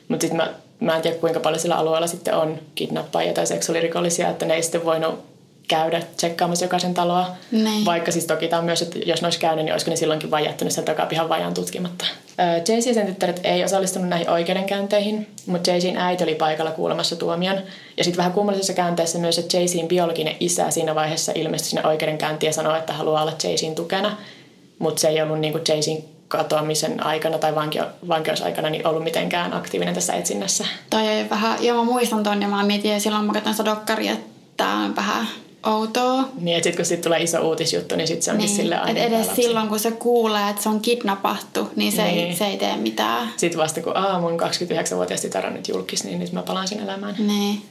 [0.08, 4.28] Mutta sitten mä, mä en tiedä, kuinka paljon sillä alueella sitten on kidnappajia tai seksuaalirikollisia,
[4.28, 5.27] että ne ei sitten voinut
[5.68, 7.26] käydä tsekkaamassa jokaisen taloa.
[7.50, 7.84] Nein.
[7.84, 10.30] Vaikka siis toki tämä on myös, että jos ne olisi käynyt, niin olisiko ne silloinkin
[10.30, 12.04] vain jättänyt sen takapihan vajaan tutkimatta.
[12.68, 17.60] Jay-Z ja sen tyttäret ei osallistunut näihin oikeudenkäynteihin, mutta Jay-Zin äiti oli paikalla kuulemassa tuomion.
[17.96, 22.48] Ja sitten vähän kummallisessa käänteessä myös, että Jay-Zin biologinen isä siinä vaiheessa ilmestyi sinne oikeudenkäyntiin
[22.48, 24.16] ja sanoi, että haluaa olla Jay-Zin tukena.
[24.78, 29.94] Mutta se ei ollut niin Jay-Zin katoamisen aikana tai vankeu- vankeusaikana niin ollut mitenkään aktiivinen
[29.94, 30.64] tässä etsinnässä.
[30.90, 34.12] Toi ei vähän, joo mä muistan ton ja mä mietin silloin mä katsoin sitä dokkaria,
[34.12, 34.26] että
[34.56, 35.28] tää on vähän
[35.66, 36.28] outoa.
[36.40, 38.56] Niin, että sitten kun sit tulee iso uutisjuttu, niin sitten se onkin niin.
[38.56, 39.42] sille aina edes lapsi.
[39.42, 42.28] silloin, kun se kuulee, että se on kidnappattu, niin se, niin.
[42.28, 43.28] Ei, se ei tee mitään.
[43.36, 46.84] Sitten vasta kun aa, mun 29-vuotias tytär on nyt julkis, niin nyt mä palaan sinne
[46.84, 47.14] elämään.
[47.18, 47.62] Niin.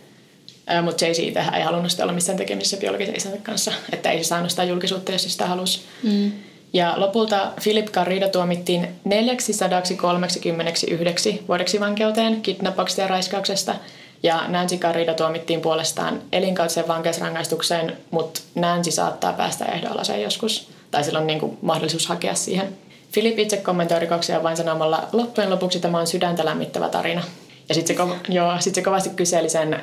[0.72, 1.20] Äh, mutta Jay-Z
[1.56, 3.72] ei halunnut sitä olla missään tekemisissä biologisen isänsä kanssa.
[3.94, 5.82] Että ei se saanut sitä julkisuutta, jos sitä halusi.
[6.04, 6.32] Mm.
[6.74, 13.76] Ja lopulta Philip Garrido tuomittiin 439 vuodeksi vankeuteen kidnappauksesta ja raiskauksesta–
[14.24, 20.70] ja Nancy Garrido tuomittiin puolestaan elinkautiseen vankeusrangaistukseen, mutta Nancy saattaa päästä ehdolla joskus.
[20.92, 22.78] Tai sillä on niin kuin mahdollisuus hakea siihen.
[23.14, 27.24] Philip itse kommentoi rikoksia vain sanomalla, loppujen lopuksi tämä on sydäntä lämmittävä tarina.
[27.70, 29.80] Ja sitten se, ko- sit se kovasti kyseli sen ö,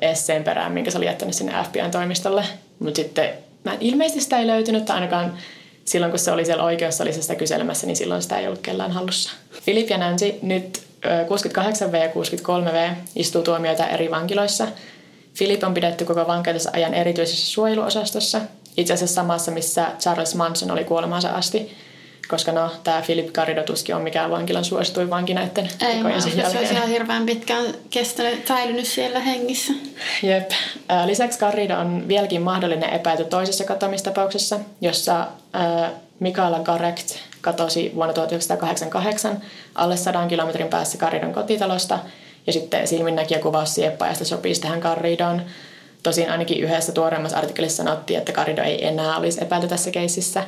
[0.00, 2.44] esseen perään, minkä se oli jättänyt sinne FBI-toimistolle.
[2.78, 3.30] Mutta sitten
[3.64, 5.38] mä ilmeisesti sitä ei löytynyt, tai ainakaan
[5.84, 9.30] silloin kun se oli siellä oikeussalissa kyselemässä, niin silloin sitä ei ollut kellään hallussa.
[9.64, 14.68] Philip ja Nancy nyt 68V ja 63V istuu tuomioita eri vankiloissa.
[15.38, 18.40] Philip on pidetty koko vankeutensa ajan erityisessä suojeluosastossa,
[18.76, 21.76] itse asiassa samassa, missä Charles Manson oli kuolemaansa asti.
[22.28, 26.58] Koska no, tämä Philip Garrido tuskin on mikään vankilan suosituin vanki näiden Ei, mä se
[26.58, 29.72] olisi ihan hirveän pitkään kestänyt, säilynyt siellä hengissä.
[30.22, 30.50] Jep.
[31.04, 35.26] Lisäksi Garrido on vieläkin mahdollinen epäilty toisessa katoamistapauksessa, jossa
[36.24, 39.40] Mikaela Garrett katosi vuonna 1988
[39.74, 41.98] alle 100 kilometrin päässä Garridon kotitalosta
[42.46, 45.42] ja sitten silminnäkijä kuvaus sieppaajasta sopisi tähän Garridoon.
[46.02, 50.44] Tosin ainakin yhdessä tuoreemmassa artikkelissa sanottiin, että Garrido ei enää olisi epäilty tässä keississä.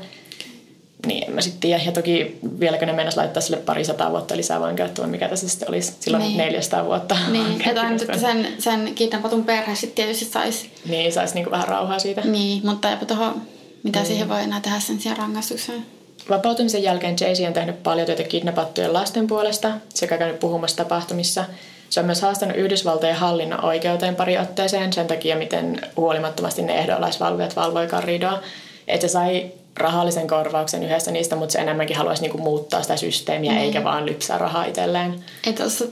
[1.07, 1.83] Niin en mä sitten tiedä.
[1.87, 5.69] Ja toki vieläkö ne meinas laittaa sille pari sataa vuotta lisää vankeutta, mikä tässä sitten
[5.69, 6.39] olisi silloin Niin.
[6.39, 7.17] 400 vuotta.
[7.31, 8.05] Niin, vankeutta.
[8.05, 10.71] että sen, sen kidnappatun perhe sitten tietysti saisi.
[10.89, 12.21] Niin, saisi niinku vähän rauhaa siitä.
[12.21, 13.43] Niin, mutta eipä tuohon,
[13.87, 15.87] mitä siihen voi enää tehdä sen sijaan rangaistukseen.
[16.31, 21.45] Vapautumisen jälkeen Jay-Z on tehnyt paljon työtä kidnappattujen lasten puolesta sekä käynyt puhumassa tapahtumissa.
[21.91, 27.57] Se on myös haastanut Yhdysvaltojen hallinnon oikeuteen pari otteeseen sen takia, miten huolimattomasti ne ehdonlaisvalvojat
[27.57, 28.41] valvoi Garridoa.
[28.89, 33.53] Että se sai rahallisen korvauksen yhdessä niistä, mutta se enemmänkin haluaisi niinku muuttaa sitä systeemiä
[33.53, 33.63] Niin.
[33.65, 35.25] eikä vaan lypsää rahaa itselleen.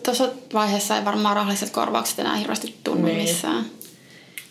[0.05, 3.17] Tuossa, vaiheessa ei varmaan rahalliset korvaukset enää hirveästi tunnu Niin.
[3.17, 3.65] missään.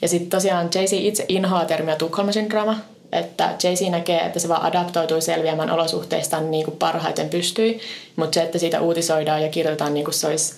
[0.01, 2.75] Ja sitten tosiaan Jay-Z itse inhoaa termiä Tukholma-syndrooma,
[3.13, 7.79] että Jay-Z näkee, että se vaan adaptoitui selviämään olosuhteistaan niin kuin parhaiten pystyi,
[8.15, 10.55] mutta se, että siitä uutisoidaan ja kirjoitetaan niin kuin se olisi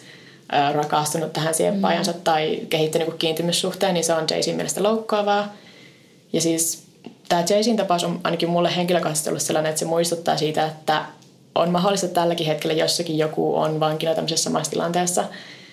[0.74, 2.22] rakastunut tähän sieppaajansa mm.
[2.24, 5.54] tai kehittänyt niin kiintymyssuhteen, niin se on Jay-Zin mielestä loukkaavaa.
[6.34, 6.84] Ja siis
[7.30, 11.06] tämä Jay-Zin tapaus on ainakin mulle henkilökohtaisesti ollut sellainen, että se muistuttaa siitä, että
[11.56, 15.24] on mahdollista tälläkin hetkellä jossakin joku on vankina tämmöisessä samassa tilanteessa.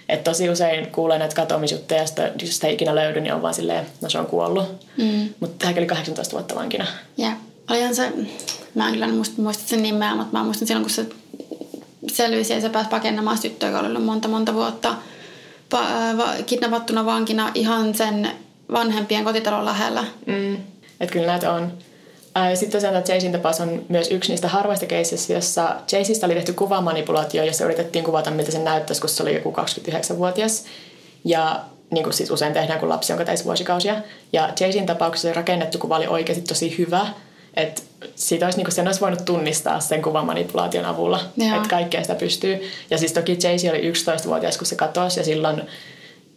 [0.08, 2.06] Että tosi usein kuulee näitä katoamisjuttuja, ja
[2.42, 4.86] jos sitä ei ikinä löydy, niin on vaan silleen, no se on kuollut.
[4.96, 5.28] Mm.
[5.40, 6.86] Mutta tämäkin oli 18 vuotta vankina.
[7.16, 7.32] Ja
[7.70, 8.12] olihan se,
[8.74, 11.06] mä en kyllä muista, muista sen nimeä, mutta mä muistan silloin, kun se
[12.12, 14.94] selvisi ja se pääsi pakenemaan tyttöä, joka oli ollut monta monta vuotta
[15.74, 18.30] pa- ää, va- kidnappattuna vankina ihan sen
[18.72, 20.04] vanhempien kotitalon lähellä.
[20.26, 20.54] Mm.
[21.00, 21.72] Että kyllä näitä on.
[22.54, 26.52] Sitten tosiaan tämä Jaysin tapaus on myös yksi niistä harvoista keisissä, jossa Jaysista oli tehty
[26.52, 30.64] kuvamanipulaatio, jossa yritettiin kuvata, miltä se näyttäisi, kun se oli joku 29-vuotias.
[31.24, 33.96] Ja niin kuin siis usein tehdään, kun lapsi on täysi vuosikausia.
[34.32, 37.06] Ja Jaysin tapauksessa se rakennettu kuva oli oikeasti tosi hyvä.
[37.54, 37.82] Että
[38.14, 41.20] siitä olisi, niin kuin, sen olisi voinut tunnistaa sen kuvamanipulaation avulla.
[41.56, 42.70] Että kaikkea sitä pystyy.
[42.90, 45.20] Ja siis toki Jaysi oli 11-vuotias, kun se katosi.
[45.20, 45.62] Ja silloin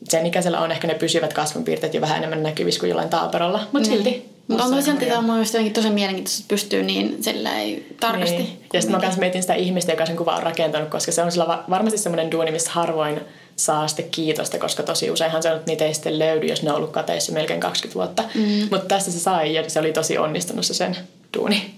[0.09, 3.59] sen ikäisellä on ehkä ne pysyvät kasvonpiirteet jo vähän enemmän näkyvissä kuin jollain taaperolla.
[3.71, 4.34] Mutta silti.
[4.47, 7.85] Mutta on musta silti ihan tämä mun mielestä jotenkin tosi mielenkiintoista, että pystyy niin silleen
[7.99, 8.37] tarkasti.
[8.37, 8.59] Niin.
[8.73, 11.31] Ja sitten mä kanssa mietin sitä ihmistä, joka sen kuvan on rakentanut, koska se on
[11.31, 13.21] sillä va- varmasti semmoinen duuni, missä harvoin
[13.55, 16.69] saa sitten kiitosta, koska tosi useinhan se on, että niitä ei sitten löydy, jos ne
[16.69, 18.23] on ollut kateissa melkein 20 vuotta.
[18.35, 18.67] Mm.
[18.71, 20.97] Mutta tässä se sai ja se oli tosi onnistunut se sen
[21.37, 21.75] duuni.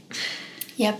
[0.77, 0.99] Jep.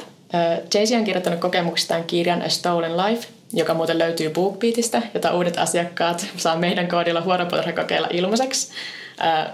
[0.73, 6.27] Jay-Z on kirjoittanut kokemuksistaan kirjan A Stolen Life, joka muuten löytyy BookBeatista, jota uudet asiakkaat
[6.38, 8.71] saa meidän koodilla huoropuolella ilmaiseksi.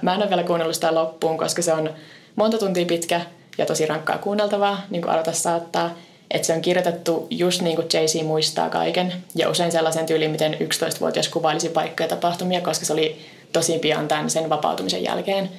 [0.02, 1.90] Mä en ole vielä kuunnellut sitä loppuun, koska se on
[2.36, 3.22] monta tuntia pitkä
[3.58, 5.96] ja tosi rankkaa kuunneltavaa, niin kuin aloita saattaa.
[6.32, 9.14] Että se on kirjoitettu just niin kuin Jay-Z muistaa kaiken.
[9.36, 13.18] Ja usein sellaisen tyyliin, miten 11-vuotias kuvailisi paikkoja ja tapahtumia, koska se oli
[13.54, 15.50] tosi pian tämän sen vapautumisen jälkeen.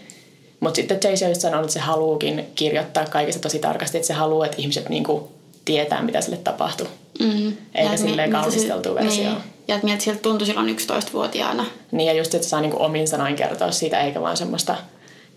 [0.60, 4.46] Mutta sitten Jay-Z on sanonut, että se haluukin kirjoittaa kaikesta tosi tarkasti, että se haluaa,
[4.46, 5.32] että ihmiset niinku
[5.64, 6.86] tietää, mitä sille tapahtui.
[7.20, 7.46] Mm.
[7.46, 9.24] Eikä Ja et silleen miltä se- kaunisteltu versio.
[9.24, 9.53] Niin.
[9.68, 11.66] Ja että miltä siltä tuntui silloin 11-vuotiaana.
[11.92, 14.76] Niin ja just, että saa niinku omin sanoin kertoa siitä, eikä vaan semmoista,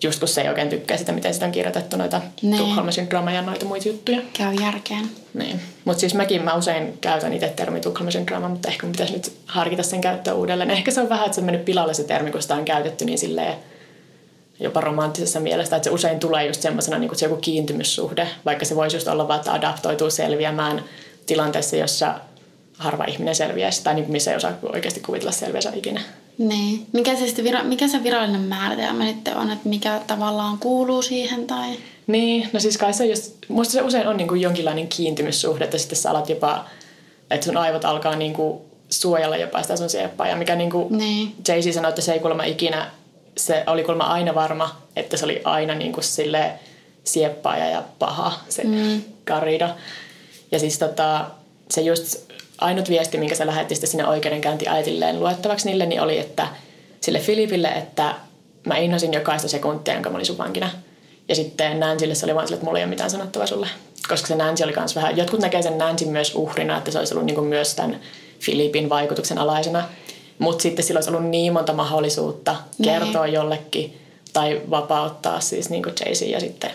[0.03, 2.57] just kun se ei oikein tykkää sitä, miten sitä on kirjoitettu noita Niin.
[2.57, 4.21] Tukholman syndrooma ja noita muita juttuja.
[4.33, 5.09] Käy järkeen.
[5.33, 5.59] Niin.
[5.85, 9.31] Mutta siis mäkin mä usein käytän itse termi Tukholman syndrooma, mutta ehkä mun pitäisi nyt
[9.45, 10.71] harkita sen käyttöä uudelleen.
[10.71, 13.05] Ehkä se on vähän, että se on mennyt pilalle se termi, kun sitä on käytetty
[13.05, 13.53] niin silleen
[14.59, 18.65] jopa romanttisessa mielessä, että se usein tulee just semmoisena niin kuin se joku kiintymyssuhde, vaikka
[18.65, 20.83] se voisi just olla vaan, että adaptoituu selviämään
[21.25, 22.19] tilanteessa, jossa
[22.77, 26.01] harva ihminen selviäisi, tai niin missä ei osaa oikeasti kuvitella selviänsä ikinä.
[26.37, 26.87] Niin.
[26.93, 31.47] Mikä se, sitten vira- mikä se virallinen määritelmä sitten on, että mikä tavallaan kuuluu siihen
[31.47, 31.77] tai...
[32.07, 35.77] Niin, no siis kai se just, musta se usein on niin kuin jonkinlainen kiintymyssuhde, että
[35.77, 36.65] sitten sä alat jopa,
[37.29, 38.59] että sun aivot alkaa niin kuin
[38.89, 41.35] suojella jopa sitä sun sieppaa, ja mikä niin kuin Niin.
[41.47, 42.91] Jay-Z sanoi, että se ei kuulemma ikinä,
[43.37, 46.51] se oli kuulemma aina varma, että se oli aina niin kuin sille
[47.03, 49.01] sieppaaja ja paha, se mm.
[49.25, 49.69] Garrido.
[50.51, 51.25] Ja siis tota,
[51.71, 52.15] se just
[52.61, 56.47] ainut viesti, minkä se lähetti sitten sinne oikeudenkäyntiäitilleen luettavaksi niille, niin oli, että
[57.01, 58.15] sille Filipille, että
[58.65, 60.69] mä inhosin jokaista sekuntia, jonka mä olin sun vankina.
[61.29, 63.67] Ja sitten Nansille se oli vaan sille, että mulla ei ole mitään sanottavaa sulle.
[64.07, 67.13] Koska se Nancy oli myös vähän, jotkut näkee sen Nancyn myös uhrina, että se olisi
[67.13, 67.99] ollut niin kuin myös tämän
[68.39, 69.89] Filipin vaikutuksen alaisena.
[70.39, 72.91] Mutta sitten sillä olisi ollut niin monta mahdollisuutta Niin.
[72.93, 73.97] kertoa jollekin
[74.33, 76.71] tai vapauttaa siis niin kuin Jay-Z ja sitten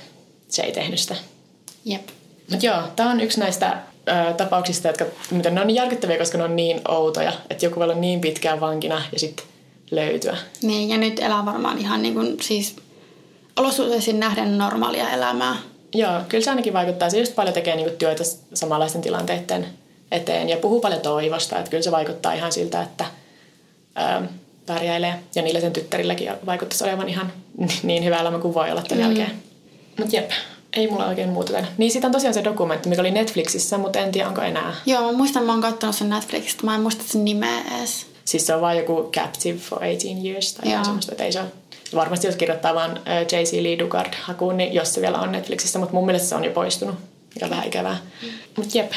[0.48, 1.14] se ei tehnyt sitä.
[1.84, 2.08] Jep.
[2.50, 3.78] Mutta joo, tämä on yksi näistä
[4.08, 7.76] ö, tapauksista, jotka miten ne on niin järkyttäviä, koska ne on niin outoja, että joku
[7.76, 9.46] voi olla niin pitkään vankina ja sitten
[9.90, 10.36] löytyä.
[10.62, 12.76] Niin, ja nyt elää varmaan ihan niin kuin siis
[13.56, 15.56] olosuhteisiin nähden normaalia elämää.
[15.94, 17.10] Joo, kyllä se ainakin vaikuttaa.
[17.10, 18.24] Se just paljon tekee niinku työtä
[18.54, 19.66] samanlaisten tilanteiden
[20.12, 21.58] eteen ja puhuu paljon toivosta.
[21.58, 23.04] Että kyllä se vaikuttaa ihan siltä, että
[23.94, 24.22] ää,
[24.66, 25.14] pärjäilee.
[25.34, 27.32] Ja niillä sen tyttärilläkin vaikuttaisi olevan ihan
[27.82, 29.16] niin hyvä elämä kuin voi olla tämän mm.
[29.16, 29.42] jälkeen.
[29.98, 30.30] Mutta jep,
[30.76, 31.68] ei mulla oikein muuta tänne.
[31.78, 34.74] Niin siitä on tosiaan se dokumentti, mikä oli Netflixissä, mutta en tiedä onko enää.
[34.86, 36.64] Joo, mä muistan, mä oon katsonut sen Netflixistä.
[36.64, 38.06] Mä en muista sen nimeä edes.
[38.24, 41.40] Siis se on vaan joku Captive for 18 Years tai jotain semmoista, että ei se
[41.40, 41.48] ole.
[41.94, 43.00] Varmasti jos kirjoittaa vaan
[43.32, 43.62] J.C.
[43.62, 46.50] Lee Dugard hakuun, niin jos se vielä on Netflixissä, mutta mun mielestä se on jo
[46.50, 46.94] poistunut,
[47.34, 47.96] mikä on vähän ikävää.
[48.22, 48.28] Mm.
[48.56, 48.92] Mutta jep,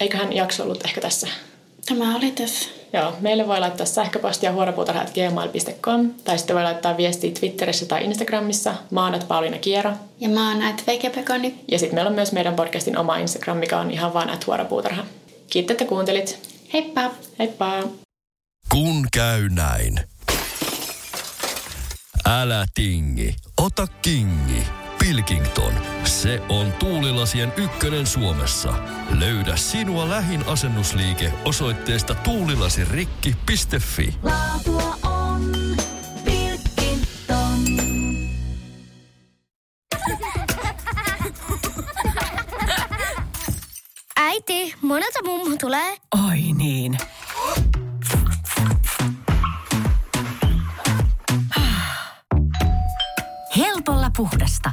[0.00, 1.26] eiköhän jakso ollut ehkä tässä.
[1.86, 2.68] Tämä oli tässä.
[2.92, 8.74] Joo, meille voi laittaa sähköpostia huoropuutarha.gmail.com tai sitten voi laittaa viestiä Twitterissä tai Instagramissa.
[8.90, 9.92] Mä oon Pauliina Kiero.
[10.20, 10.84] Ja mä oon at
[11.14, 11.64] Pekoni.
[11.68, 15.04] Ja sitten meillä on myös meidän podcastin oma Instagram, mikä on ihan vaan at huoropuutarha.
[15.50, 16.50] Kiitos, että kuuntelit.
[16.72, 17.10] Heippa!
[17.38, 17.82] Heippa!
[18.68, 20.00] Kun käy näin.
[22.26, 24.79] Älä tingi, ota kingi.
[25.00, 25.72] Pilkington,
[26.04, 28.74] se on tuulilasien ykkönen Suomessa.
[29.18, 34.14] Löydä sinua lähin asennusliike osoitteesta tuulilasirikki.fi.
[34.22, 35.52] Laatua on
[36.24, 37.60] Pilkington.
[44.16, 45.96] Äiti, monelta mummu tulee?
[46.28, 46.98] Oi niin.
[53.56, 54.72] Helpolla puhdasta.